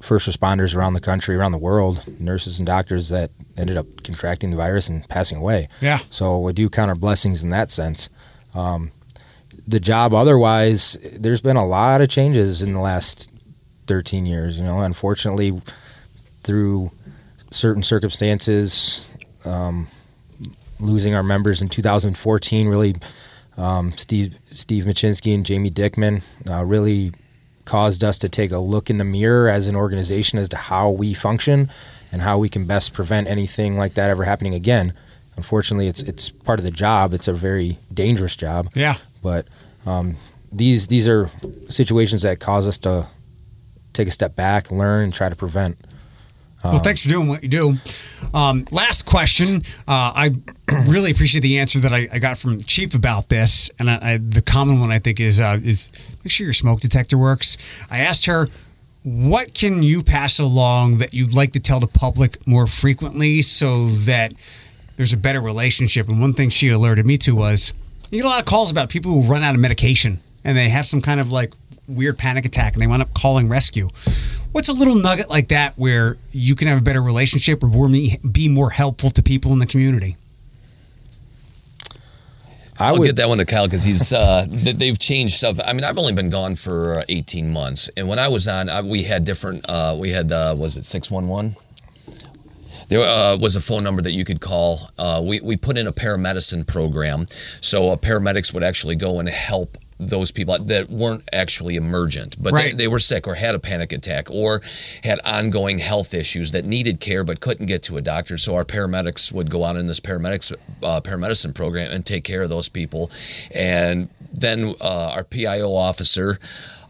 [0.00, 4.50] first responders around the country, around the world, nurses and doctors that ended up contracting
[4.50, 5.68] the virus and passing away.
[5.80, 5.98] Yeah.
[6.10, 8.08] So we do count our blessings in that sense.
[8.54, 8.92] Um,
[9.66, 13.30] the job, otherwise, there's been a lot of changes in the last
[13.86, 14.58] 13 years.
[14.58, 15.60] You know, unfortunately,
[16.42, 16.92] through
[17.50, 19.08] certain circumstances,
[19.44, 19.88] um,
[20.78, 22.94] losing our members in 2014 really,
[23.56, 27.12] um, Steve Steve Machcinski and Jamie Dickman uh, really
[27.66, 30.88] caused us to take a look in the mirror as an organization as to how
[30.90, 31.68] we function
[32.10, 34.94] and how we can best prevent anything like that ever happening again.
[35.36, 37.12] Unfortunately, it's it's part of the job.
[37.12, 38.96] It's a very dangerous job, Yeah.
[39.22, 39.46] but
[39.84, 40.16] um,
[40.50, 41.28] these these are
[41.68, 43.06] situations that cause us to
[43.92, 45.76] take a step back, learn, and try to prevent.
[46.64, 47.74] Well, thanks for doing what you do.
[48.34, 49.62] Um, last question.
[49.86, 50.34] Uh, I
[50.86, 54.16] really appreciate the answer that I, I got from Chief about this, and I, I,
[54.16, 55.90] the common one I think is uh, is
[56.24, 57.56] make sure your smoke detector works.
[57.90, 58.48] I asked her,
[59.04, 63.88] "What can you pass along that you'd like to tell the public more frequently, so
[63.90, 64.32] that
[64.96, 67.72] there's a better relationship?" And one thing she alerted me to was
[68.10, 70.68] you get a lot of calls about people who run out of medication and they
[70.68, 71.52] have some kind of like
[71.88, 73.88] weird panic attack and they wound up calling rescue.
[74.52, 78.48] What's a little nugget like that where you can have a better relationship or be
[78.48, 80.16] more helpful to people in the community?
[82.78, 85.58] I I'll would get that one to Kyle because he's uh, they've changed stuff.
[85.64, 88.68] I mean, I've only been gone for uh, 18 months, and when I was on,
[88.68, 89.64] I, we had different.
[89.68, 91.56] Uh, we had uh, was it 611?
[92.88, 94.90] There uh, was a phone number that you could call.
[94.98, 97.26] Uh, we we put in a paramedicine program,
[97.60, 102.52] so uh, paramedics would actually go and help those people that weren't actually emergent, but
[102.52, 102.72] Right.
[102.72, 104.60] they, they were sick or had a panic attack or
[105.04, 108.36] had ongoing health issues that needed care but couldn't get to a doctor.
[108.36, 112.42] So our paramedics would go out in this paramedics uh, paramedicine program and take care
[112.42, 113.10] of those people.
[113.54, 116.38] And then uh, our PIO officer,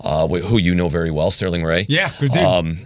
[0.00, 1.86] uh, who you know very well, Sterling Rahe.
[1.88, 2.42] Yeah, good dude.
[2.42, 2.78] Um,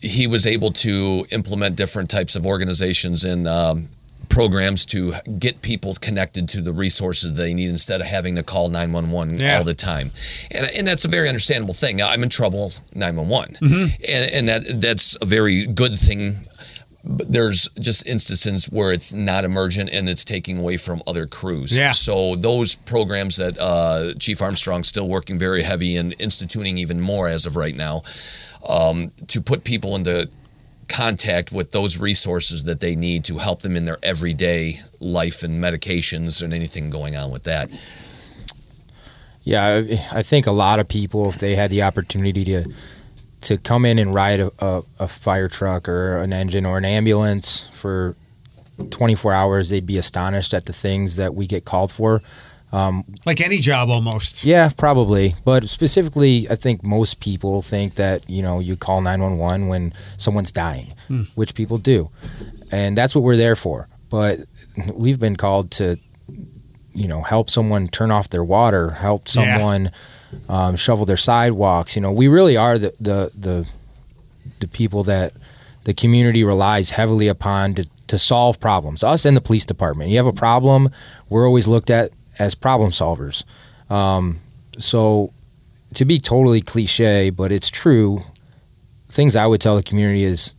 [0.00, 3.90] he was able to implement different types of organizations in um,
[4.28, 8.68] programs to get people connected to the resources they need instead of having to call
[8.68, 9.58] 911 Yeah.
[9.58, 10.10] all the time.
[10.50, 12.00] And, and that's a very understandable thing.
[12.02, 13.54] I'm in trouble, 911.
[13.56, 14.02] Mm-hmm.
[14.08, 16.46] And, and that that's a very good thing.
[17.08, 21.76] But there's just instances where it's not emergent and it's taking away from other crews.
[21.76, 21.92] Yeah.
[21.92, 27.28] So those programs that uh, Chief Armstrong's still working very heavy and instituting even more
[27.28, 28.02] as of right now
[28.68, 30.28] um, to put people into
[30.88, 35.62] contact with those resources that they need to help them in their everyday life and
[35.62, 37.70] medications and anything going on with that.
[39.42, 42.72] Yeah, I think a lot of people, if they had the opportunity to
[43.42, 46.84] to come in and ride a, a, a fire truck or an engine or an
[46.84, 48.16] ambulance for
[48.90, 52.22] 24 hours, they'd be astonished at the things that we get called for.
[53.24, 54.44] Like any job almost.
[54.44, 55.34] Yeah, probably.
[55.44, 60.52] But specifically, I think most people think that, you know, you call 911 when someone's
[60.52, 60.92] dying,
[61.34, 62.10] which people do.
[62.70, 63.88] And that's what we're there for.
[64.10, 64.40] But
[64.92, 65.96] we've been called to,
[66.92, 69.56] you know, help someone turn off their water, help Yeah.
[69.58, 69.90] someone
[70.48, 71.96] um, shovel their sidewalks.
[71.96, 73.68] You know, we really are the, the, the,
[74.60, 75.32] the people that
[75.84, 79.02] the community relies heavily upon to, to solve problems.
[79.02, 80.10] Us and the police department.
[80.10, 80.90] You have a problem,
[81.28, 83.44] we're always looked at as problem solvers.
[83.90, 84.38] Um,
[84.78, 85.32] so,
[85.94, 88.20] to be totally cliche, but it's true,
[89.08, 90.54] things I would tell the community is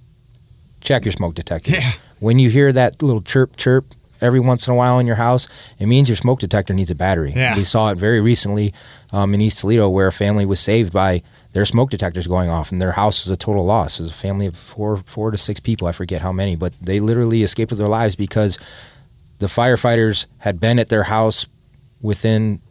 [0.82, 1.74] check your smoke detectors.
[1.74, 1.92] Yeah.
[2.20, 3.86] When you hear that little chirp chirp
[4.22, 6.96] every once in a while in your house, it means your smoke detector needs a
[6.96, 7.34] battery.
[7.36, 7.56] Yeah.
[7.56, 8.74] We saw it very recently
[9.12, 11.22] um, in East Toledo where a family was saved by
[11.54, 14.00] their smoke detectors going off and their house is a total loss.
[14.00, 15.88] It was a family of four, four to six people.
[15.88, 18.58] I forget how many, but they literally escaped with their lives because
[19.40, 21.46] the firefighters had been at their house
[22.02, 22.62] within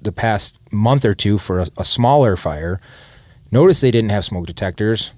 [0.00, 2.80] the past month or two for a, a smaller fire.
[3.50, 5.12] Noticed they didn't have smoke detectors,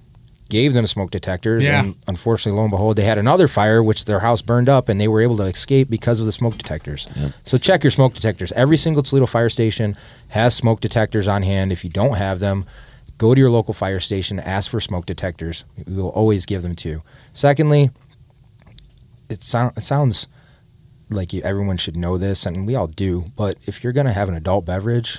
[0.49, 1.79] gave them smoke detectors, Yeah.
[1.83, 4.99] and unfortunately, lo and behold, they had another fire which their house burned up, and
[5.01, 7.07] they were able to escape because of the smoke detectors.
[7.43, 8.51] So check your smoke detectors.
[8.53, 9.95] Every single Toledo fire station
[10.29, 11.71] has smoke detectors on hand.
[11.71, 12.65] If you don't have them,
[13.17, 15.65] go to your local fire station, ask for smoke detectors.
[15.85, 17.03] We will always give them to you.
[17.33, 17.89] Secondly,
[19.29, 20.27] it, sound, it sounds
[21.11, 23.25] like everyone should know this, and we all do.
[23.35, 25.17] But if you're gonna have an adult beverage,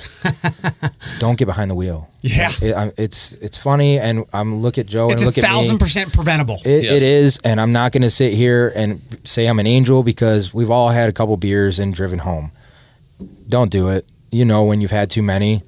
[1.19, 2.09] don't get behind the wheel.
[2.23, 2.53] Yeah.
[2.63, 5.43] It- I'm- it's it's funny, and I'm look at Joe It's and a look at
[5.43, 5.49] me.
[5.49, 6.59] thousand percent preventable.
[6.65, 6.93] It, Yes.
[6.93, 10.55] it is, and I'm not going to sit here and say I'm an angel because
[10.55, 12.53] we've all had a couple beers and driven home.
[13.49, 14.07] Don't do it.
[14.31, 15.63] You know when you've had too many.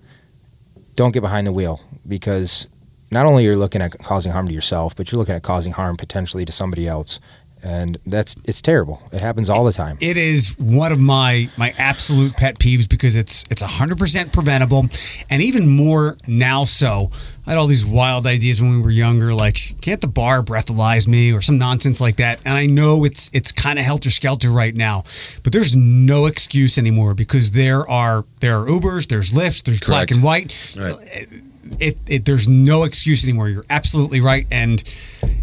[0.94, 2.68] Don't get behind the wheel because
[3.10, 5.96] not only you're looking at causing harm to yourself, but you're looking at causing harm
[5.96, 7.18] potentially to somebody else,
[7.62, 9.02] and that's it's terrible.
[9.12, 9.96] It happens all the time.
[10.00, 14.86] It is one of my my absolute pet peeves because it's it's hundred percent preventable,
[15.30, 16.64] and even more now.
[16.64, 17.10] So
[17.46, 21.06] I had all these wild ideas when we were younger, like can't the bar breathalyze
[21.06, 22.40] me or some nonsense like that.
[22.44, 25.04] And I know it's it's kind of helter skelter right now,
[25.42, 30.10] but there's no excuse anymore because there are there are Ubers, there's Lyfts, there's black
[30.10, 30.56] and white.
[30.76, 30.92] Right.
[30.92, 31.36] Uh,
[31.78, 33.48] It, it there's no excuse anymore.
[33.48, 34.82] You're absolutely right, and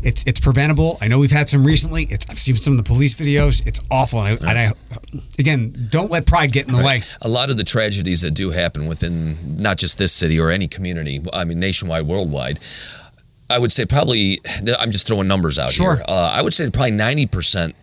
[0.04, 0.98] it's it's preventable.
[1.02, 2.04] I know we've had some recently.
[2.10, 3.66] It's I've seen some of the police videos.
[3.66, 4.74] It's awful, and I, and I
[5.40, 7.04] again don't let pride get in the way.
[7.22, 10.68] A lot of the tragedies that do happen within not just this city or any
[10.68, 12.60] community, I mean nationwide, worldwide,
[13.50, 14.40] I would say probably
[14.78, 15.96] I'm just throwing numbers out Sure.
[15.96, 16.06] here.
[16.08, 17.74] Uh, I would say probably 90%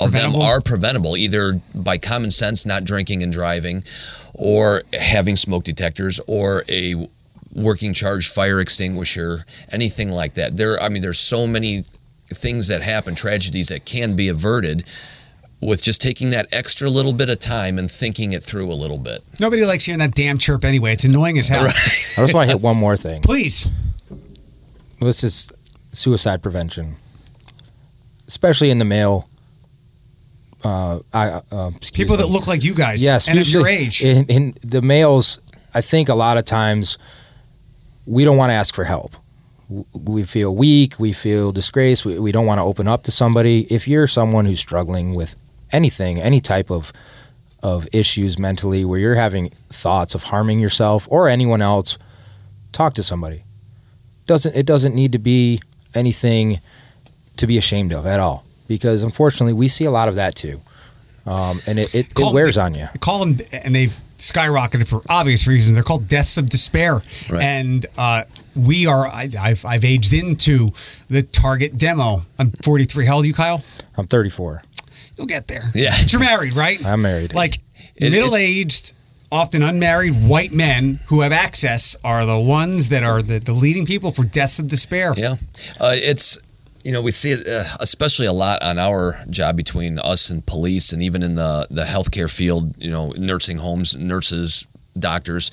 [0.00, 3.84] of them are preventable either by common sense, not drinking and driving,
[4.32, 7.08] or having smoke detectors or a
[7.54, 10.56] working charge fire extinguisher, anything like that.
[10.56, 11.84] There I mean there's so many
[12.28, 14.84] things that happen, tragedies that can be averted
[15.60, 18.98] with just taking that extra little bit of time and thinking it through a little
[18.98, 19.22] bit.
[19.40, 20.92] Nobody likes hearing that damn chirp anyway.
[20.92, 21.64] It's annoying as hell.
[21.66, 21.70] I
[22.18, 23.22] just want to hit one more thing.
[23.22, 23.70] Please,
[25.00, 25.50] This is
[25.92, 26.96] suicide prevention,
[28.26, 29.24] especially in the male.
[30.62, 34.02] Uh, I, uh, excuse people that look like you guys, Yes, and of your age.
[34.02, 35.38] In, in the males,
[35.74, 36.96] I think a lot of times
[38.06, 39.14] we don't want to ask for help.
[39.92, 40.98] We feel weak.
[40.98, 42.04] We feel disgraced.
[42.04, 43.66] We, we don't want to open up to somebody.
[43.72, 45.36] If you're someone who's struggling with
[45.72, 46.92] anything, any type of
[47.62, 51.96] of issues mentally, where you're having thoughts of harming yourself or anyone else,
[52.72, 53.42] talk to somebody.
[54.26, 55.60] Doesn't it doesn't need to be
[55.94, 56.60] anything
[57.38, 58.44] to be ashamed of at all?
[58.68, 60.60] Because unfortunately, we see a lot of that too,
[61.24, 62.86] um, and it, it, it wears on you.
[63.00, 63.98] Call them, and they've
[64.32, 65.74] skyrocketed for obvious reasons.
[65.74, 67.42] They're called deaths of despair, Right.
[67.42, 68.24] and uh,
[68.56, 69.06] we are.
[69.06, 70.70] I, I've I've aged into
[71.10, 72.22] the target demo.
[72.38, 73.06] I'm 43.
[73.06, 73.62] How old are you, Kyle?
[73.96, 74.62] I'm 34.
[75.16, 75.70] You'll get there.
[75.74, 75.94] Yeah.
[76.00, 76.84] But you're married, right?
[76.84, 77.34] I'm married.
[77.34, 77.58] Like
[77.96, 78.92] It- middle-aged,
[79.30, 83.86] often unmarried white men who have access are the ones that are the, the leading
[83.86, 85.14] people for deaths of despair.
[85.16, 85.36] Yeah,
[85.80, 86.38] uh, it's
[86.84, 90.44] you know we see it uh, especially a lot on our job between us and
[90.46, 92.76] police, and even in the the healthcare field.
[92.78, 94.66] You know, nursing homes, nurses,
[94.98, 95.50] doctors.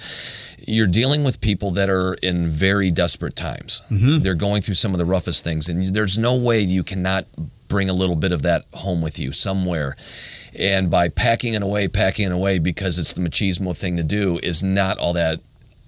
[0.67, 3.82] You're dealing with people that are in very desperate times.
[4.20, 7.26] They're going through some of the roughest things, and there's no way you cannot
[7.67, 9.96] bring a little bit of that home with you somewhere.
[10.54, 14.38] And by packing it away, packing it away because it's the machismo thing to do
[14.44, 15.39] is not all that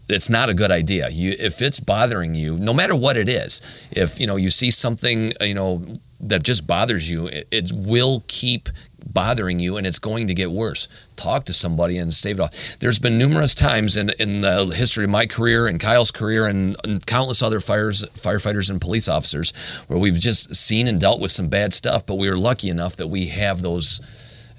[0.10, 1.10] it's not a good idea.
[1.10, 4.72] You, if it's bothering you, no matter what it is, if you know you see
[4.72, 8.70] something, uh, you know that just bothers you, it, it will keep
[9.06, 10.88] bothering you and it's going to get worse.
[11.16, 12.80] Talk to somebody and stave it off.
[12.80, 16.76] There's been numerous times in, in the history of my career and Kyle's career and,
[16.84, 19.52] and countless other fires, firefighters and police officers
[19.88, 22.96] where we've just seen and dealt with some bad stuff, but we are lucky enough
[22.96, 24.02] that we have those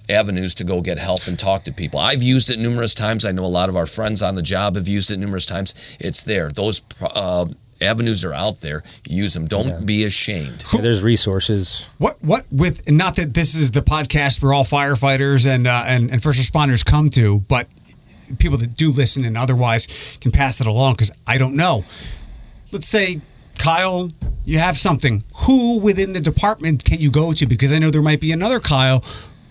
[0.09, 1.99] avenues to go get help and talk to people.
[1.99, 3.25] I've used it numerous times.
[3.25, 5.75] I know a lot of our friends on the job have used it numerous times.
[5.99, 6.51] It's there.
[6.51, 7.47] Those uh,
[7.81, 8.83] avenues are out there.
[9.09, 9.47] Use them.
[9.47, 9.81] Don't yeah.
[9.85, 10.65] be ashamed.
[10.73, 11.89] Yeah, there's resources.
[11.99, 16.11] What what with not that this is the podcast where all firefighters and uh, and
[16.11, 17.69] and first responders come to, but
[18.39, 19.87] people that do listen and otherwise
[20.21, 21.85] can pass it along because I don't know.
[22.73, 23.21] Let's say
[23.59, 24.11] Kyle,
[24.45, 25.25] you have something.
[25.47, 27.47] Who within the department can you go to?
[27.47, 29.05] Because I know there might be another Kyle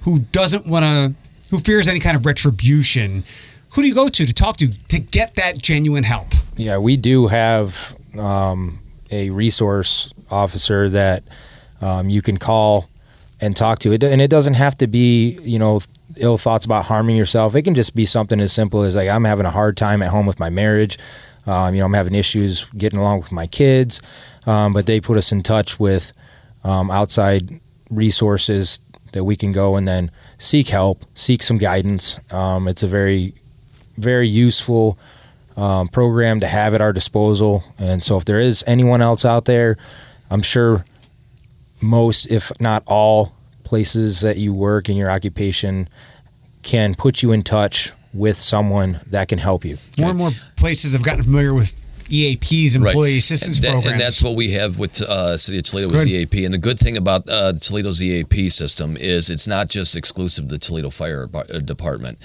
[0.04, 3.24] who doesn't want to, who fears any kind of retribution.
[3.72, 6.28] Who do you go to to talk to to get that genuine help?
[6.56, 8.80] Yeah, we do have um,
[9.10, 11.24] a resource officer that
[11.82, 12.90] um, you can call
[13.42, 13.92] and talk to.
[13.94, 15.82] It, and it doesn't have to be, you know,
[16.18, 17.56] ill thoughts about harming yourself.
[17.56, 20.10] It can just be something as simple as like I'm having a hard time at
[20.10, 20.98] home with my marriage.
[21.46, 24.02] Um, you know, I'm having issues getting along with my kids.
[24.46, 26.14] Um, but they put us in touch with
[26.64, 28.80] um, outside resources
[29.14, 32.20] that we can go and then seek help, seek some guidance.
[32.32, 33.34] Um, it's a very,
[33.98, 34.98] very useful
[35.56, 37.64] um, program to have at our disposal.
[37.80, 39.78] And so, if there is anyone else out there,
[40.30, 40.84] I'm sure
[41.82, 43.34] most, if not all,
[43.64, 45.88] places that you work in your occupation
[46.64, 49.78] can put you in touch with someone that can help you.
[49.98, 53.18] More and more places have gotten familiar with EAPs, employee right.
[53.18, 53.92] assistance and that, programs.
[53.94, 56.46] And that's what we have with uh, City of Toledo with EAP.
[56.46, 60.52] And the good thing about uh, Toledo's EAP system is it's not just exclusive to
[60.52, 62.20] the Toledo Fire uh, Department.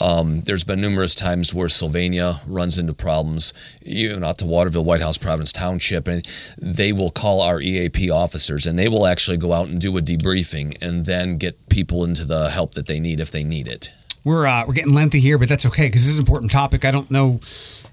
[0.00, 3.52] Um, there's been numerous times where Sylvania runs into problems,
[3.82, 6.26] even out to Waterville, Whitehouse, Providence Township, and
[6.58, 10.00] they will call our EAP officers and they will actually go out and do a
[10.00, 13.90] debriefing and then get people into the help that they need if they need it.
[14.24, 16.84] We're uh, we're getting lengthy here, but that's okay because this is an important topic.
[16.84, 17.40] I don't know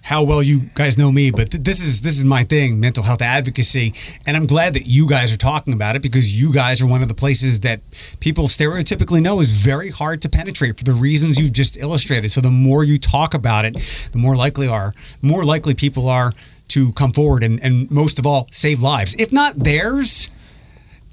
[0.09, 3.03] how well you guys know me, but th- this is this is my thing, mental
[3.03, 3.93] health advocacy,
[4.25, 7.03] and I'm glad that you guys are talking about it because you guys are one
[7.03, 7.79] of the places that
[8.19, 12.31] people stereotypically know is very hard to penetrate for the reasons you've just illustrated.
[12.31, 13.77] So the more you talk about it,
[14.11, 16.33] the more likely are more likely people are
[16.69, 19.13] to come forward and, and most of all save lives.
[19.19, 20.27] If not theirs,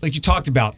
[0.00, 0.74] like you talked about,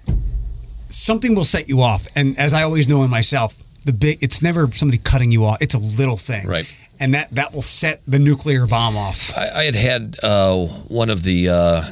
[0.89, 2.09] something will set you off.
[2.17, 5.59] And as I always know in myself, the big it's never somebody cutting you off.
[5.63, 6.45] It's a little thing.
[6.49, 6.69] Right
[7.01, 9.37] and that that will set the nuclear bomb off.
[9.37, 11.83] I, I had had uh, one of the uh,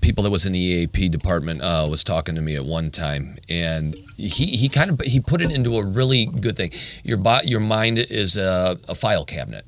[0.00, 3.36] people that was in the EAP department uh, was talking to me at one time,
[3.48, 6.70] and he, he kind of he put it into a really good thing.
[7.02, 9.64] Your your mind is a, a file cabinet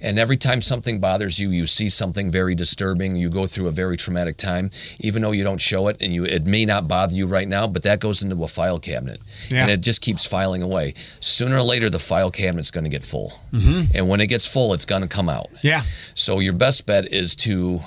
[0.00, 3.72] and every time something bothers you, you see something very disturbing, you go through a
[3.72, 4.70] very traumatic time,
[5.00, 7.66] even though you don't show it and you it may not bother you right now,
[7.66, 9.20] but that goes into a file cabinet.
[9.48, 9.62] Yeah.
[9.62, 10.94] And it just keeps filing away.
[11.20, 13.32] Sooner or later the file cabinet's going to get full.
[13.52, 13.96] Mm-hmm.
[13.96, 15.48] And when it gets full, it's going to come out.
[15.62, 15.82] Yeah.
[16.14, 17.80] So your best bet is to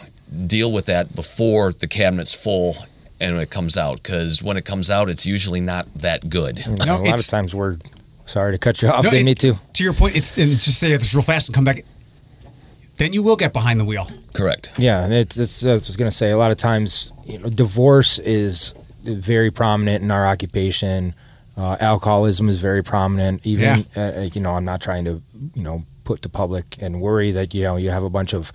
[0.48, 2.76] deal with that before the cabinet's full
[3.20, 6.64] and when it comes out because when it comes out it's usually not that good
[6.68, 7.76] no, a lot of times we're
[8.26, 10.50] sorry to cut you off no, didn't it, need to to your point it's and
[10.52, 11.84] just say this real fast and come back
[13.00, 14.08] then you will get behind the wheel.
[14.34, 14.72] Correct.
[14.78, 18.20] Yeah, it's, it's I was going to say a lot of times, you know, divorce
[18.20, 21.16] is very prominent in our occupation.
[21.58, 23.46] Uh, alcoholism is very prominent.
[23.46, 24.14] Even yeah.
[24.18, 25.22] uh, you know, I'm not trying to
[25.56, 28.52] you know put to public and worry that you know you have a bunch of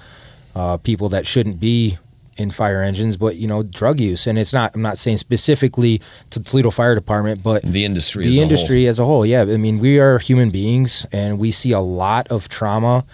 [0.55, 1.99] uh, people that shouldn't be
[2.37, 4.75] in fire engines, but you know, drug use, and it's not.
[4.75, 8.89] I'm not saying specifically to Toledo Fire Department, but the industry, the as industry a
[8.89, 9.25] as a whole.
[9.25, 13.05] Yeah, I mean, we are human beings, and we see a lot of trauma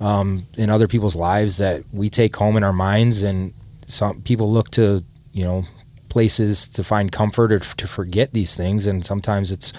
[0.00, 3.52] um, in other people's lives that we take home in our minds, and
[3.86, 5.64] some people look to you know
[6.08, 9.72] places to find comfort or to forget these things, and sometimes it's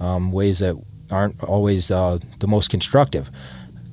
[0.00, 0.76] um, ways that
[1.10, 3.30] aren't always uh, the most constructive.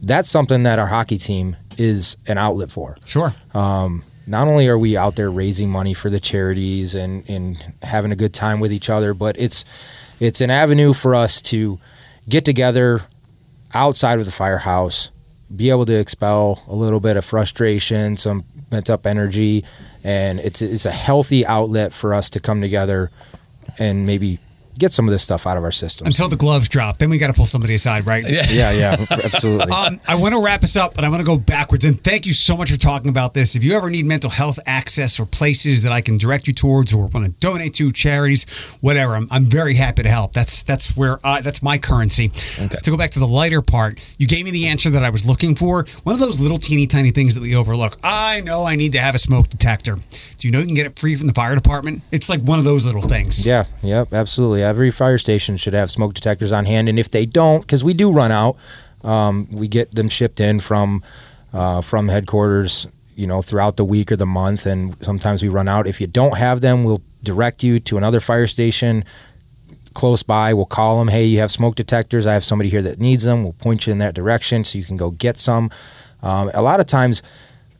[0.01, 2.95] That's something that our hockey team is an outlet for.
[3.05, 3.33] Sure.
[3.53, 8.11] Um, not only are we out there raising money for the charities and, and having
[8.11, 9.63] a good time with each other, but it's
[10.19, 11.79] it's an avenue for us to
[12.27, 13.01] get together
[13.73, 15.11] outside of the firehouse
[15.55, 19.63] be able to expel a little bit of frustration, some pent up energy,
[20.03, 23.11] and it's it's a healthy outlet for us to come together
[23.79, 24.39] and maybe
[24.77, 26.97] get some of this stuff out of our system until the gloves drop.
[26.97, 28.23] Then we got to pull somebody aside, right?
[28.27, 29.71] Yeah, yeah, absolutely.
[29.71, 31.85] Um, I want to wrap us up, but I want to go backwards.
[31.85, 33.55] And thank you so much for talking about this.
[33.55, 36.93] If you ever need mental health access or places that I can direct you towards,
[36.93, 38.45] or want to donate to charities,
[38.81, 40.33] whatever, I'm, I'm very happy to help.
[40.33, 42.31] That's that's where I, that's my currency.
[42.59, 42.77] Okay.
[42.83, 45.25] To go back to the lighter part, you gave me the answer that I was
[45.25, 45.85] looking for.
[46.03, 47.97] One of those little teeny tiny things that we overlook.
[48.03, 49.95] I know I need to have a smoke detector.
[50.37, 52.01] Do you know you can get it free from the fire department?
[52.11, 53.45] It's like one of those little things.
[53.45, 53.65] Yeah.
[53.81, 54.13] Yep.
[54.13, 56.89] Absolutely every fire station should have smoke detectors on hand.
[56.89, 58.57] And if they don't, because we do run out,
[59.03, 61.03] um, we get them shipped in from
[61.53, 65.67] uh, from headquarters, you know, throughout the week or the month, and sometimes we run
[65.67, 65.87] out.
[65.87, 69.03] If you don't have them, we'll direct you to another fire station
[69.93, 70.53] close by.
[70.53, 72.27] We'll call them, hey, you have smoke detectors.
[72.27, 73.43] I have somebody here that needs them.
[73.43, 75.71] We'll point you in that direction so you can go get some.
[76.21, 77.23] Um, a lot of times,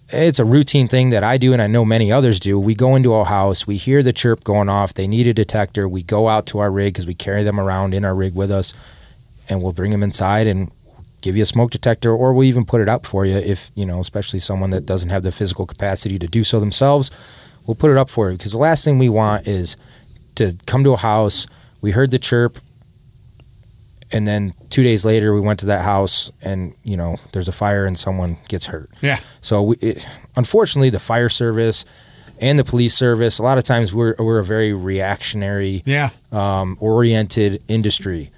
[0.10, 2.60] it's a routine thing that I do, and I know many others do.
[2.60, 5.88] We go into a house, we hear the chirp going off, they need a detector.
[5.88, 8.50] We go out to our rig because we carry them around in our rig with
[8.50, 8.74] us,
[9.50, 10.72] and we'll bring them inside and
[11.22, 13.86] give you a smoke detector, or we'll even put it up for you if, you
[13.86, 17.12] know, especially someone that doesn't have the physical capacity to do so themselves.
[17.66, 19.76] We'll put it up for you because the last thing we want is
[20.36, 21.48] to come to a house,
[21.82, 22.60] we heard the chirp,
[24.12, 27.52] and then two days later we went to that house and you know there's a
[27.52, 29.20] fire and someone gets hurt Yeah.
[29.42, 31.84] so we, it, unfortunately the fire service
[32.40, 36.10] and the police service a lot of times we're, we're a very reactionary Yeah.
[36.32, 38.32] um, oriented industry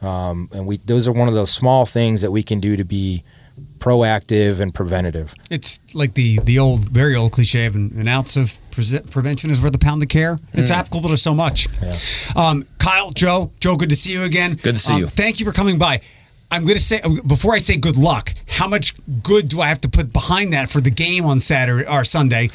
[0.00, 2.84] um, and we those are one of those small things that we can do to
[2.84, 3.22] be
[3.82, 8.36] proactive and preventative It's like the the old, very old cliche of an, an ounce
[8.36, 10.38] of pre- prevention is worth a pound of care.
[10.52, 11.66] It's applicable to so much.
[12.36, 14.54] Um, Kyle, Joe, Joe, good to see you again.
[14.54, 15.06] Good to see Um, you.
[15.08, 16.00] Thank you for coming by.
[16.50, 19.80] I'm going to say before I say good luck, how much good do I have
[19.82, 22.50] to put behind that for the game on Saturday or Sunday?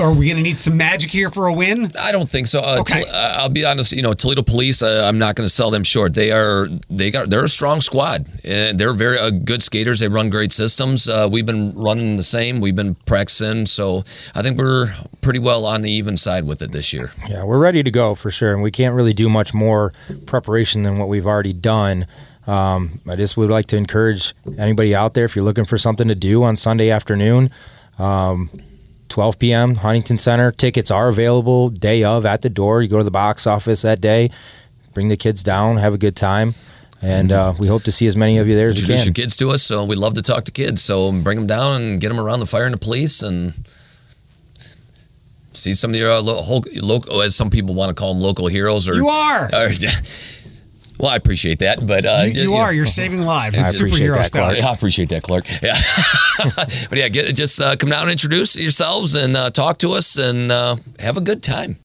[0.00, 1.90] Are we going to need some magic here for a win?
[1.98, 2.60] I don't think so.
[2.60, 3.02] Uh, Okay.
[3.02, 3.90] Tol- uh, I'll be honest.
[3.92, 4.80] You know, Toledo Police.
[4.82, 6.14] Uh, I'm not going to sell them short.
[6.14, 6.68] They are.
[6.88, 7.30] They got.
[7.30, 9.98] They're a strong squad, and they're very uh, good skaters.
[9.98, 11.08] They run great systems.
[11.08, 12.60] Uh, we've been running the same.
[12.60, 13.66] We've been practicing.
[13.66, 14.04] So
[14.36, 14.88] I think we're
[15.20, 17.10] pretty well on the even side with it this year.
[17.28, 19.92] Yeah, we're ready to go for sure, and we can't really do much more
[20.26, 22.06] preparation than what we've already done.
[22.46, 26.06] Um, I just would like to encourage anybody out there if you're looking for something
[26.06, 27.50] to do on Sunday afternoon,
[27.98, 28.48] um,
[29.08, 29.74] 12 p.m.
[29.76, 30.50] Huntington Center.
[30.52, 32.82] Tickets are available day of at the door.
[32.82, 34.30] You go to the box office that day,
[34.94, 36.54] bring the kids down, have a good time,
[37.02, 39.06] and uh, we hope to see as many of you there as we Introduce can.
[39.08, 39.62] your kids to us.
[39.62, 40.82] So we love to talk to kids.
[40.82, 43.52] So bring them down and get them around the fire and the police and.
[45.52, 48.46] See some of your uh, lo- local, as some people want to call them, local
[48.46, 48.86] heroes.
[48.90, 49.46] Or You are.
[49.54, 49.70] or-
[50.98, 52.72] well, I appreciate that, but uh, you, you are.
[52.72, 53.58] You're saving lives.
[53.66, 54.52] It's superhero that, stuff.
[54.52, 54.64] Clark.
[54.64, 55.46] I appreciate that, Clark.
[55.62, 55.74] Yeah,
[56.88, 60.16] but yeah, get, just uh, come down and introduce yourselves and uh, talk to us
[60.18, 61.74] and uh, have a good time.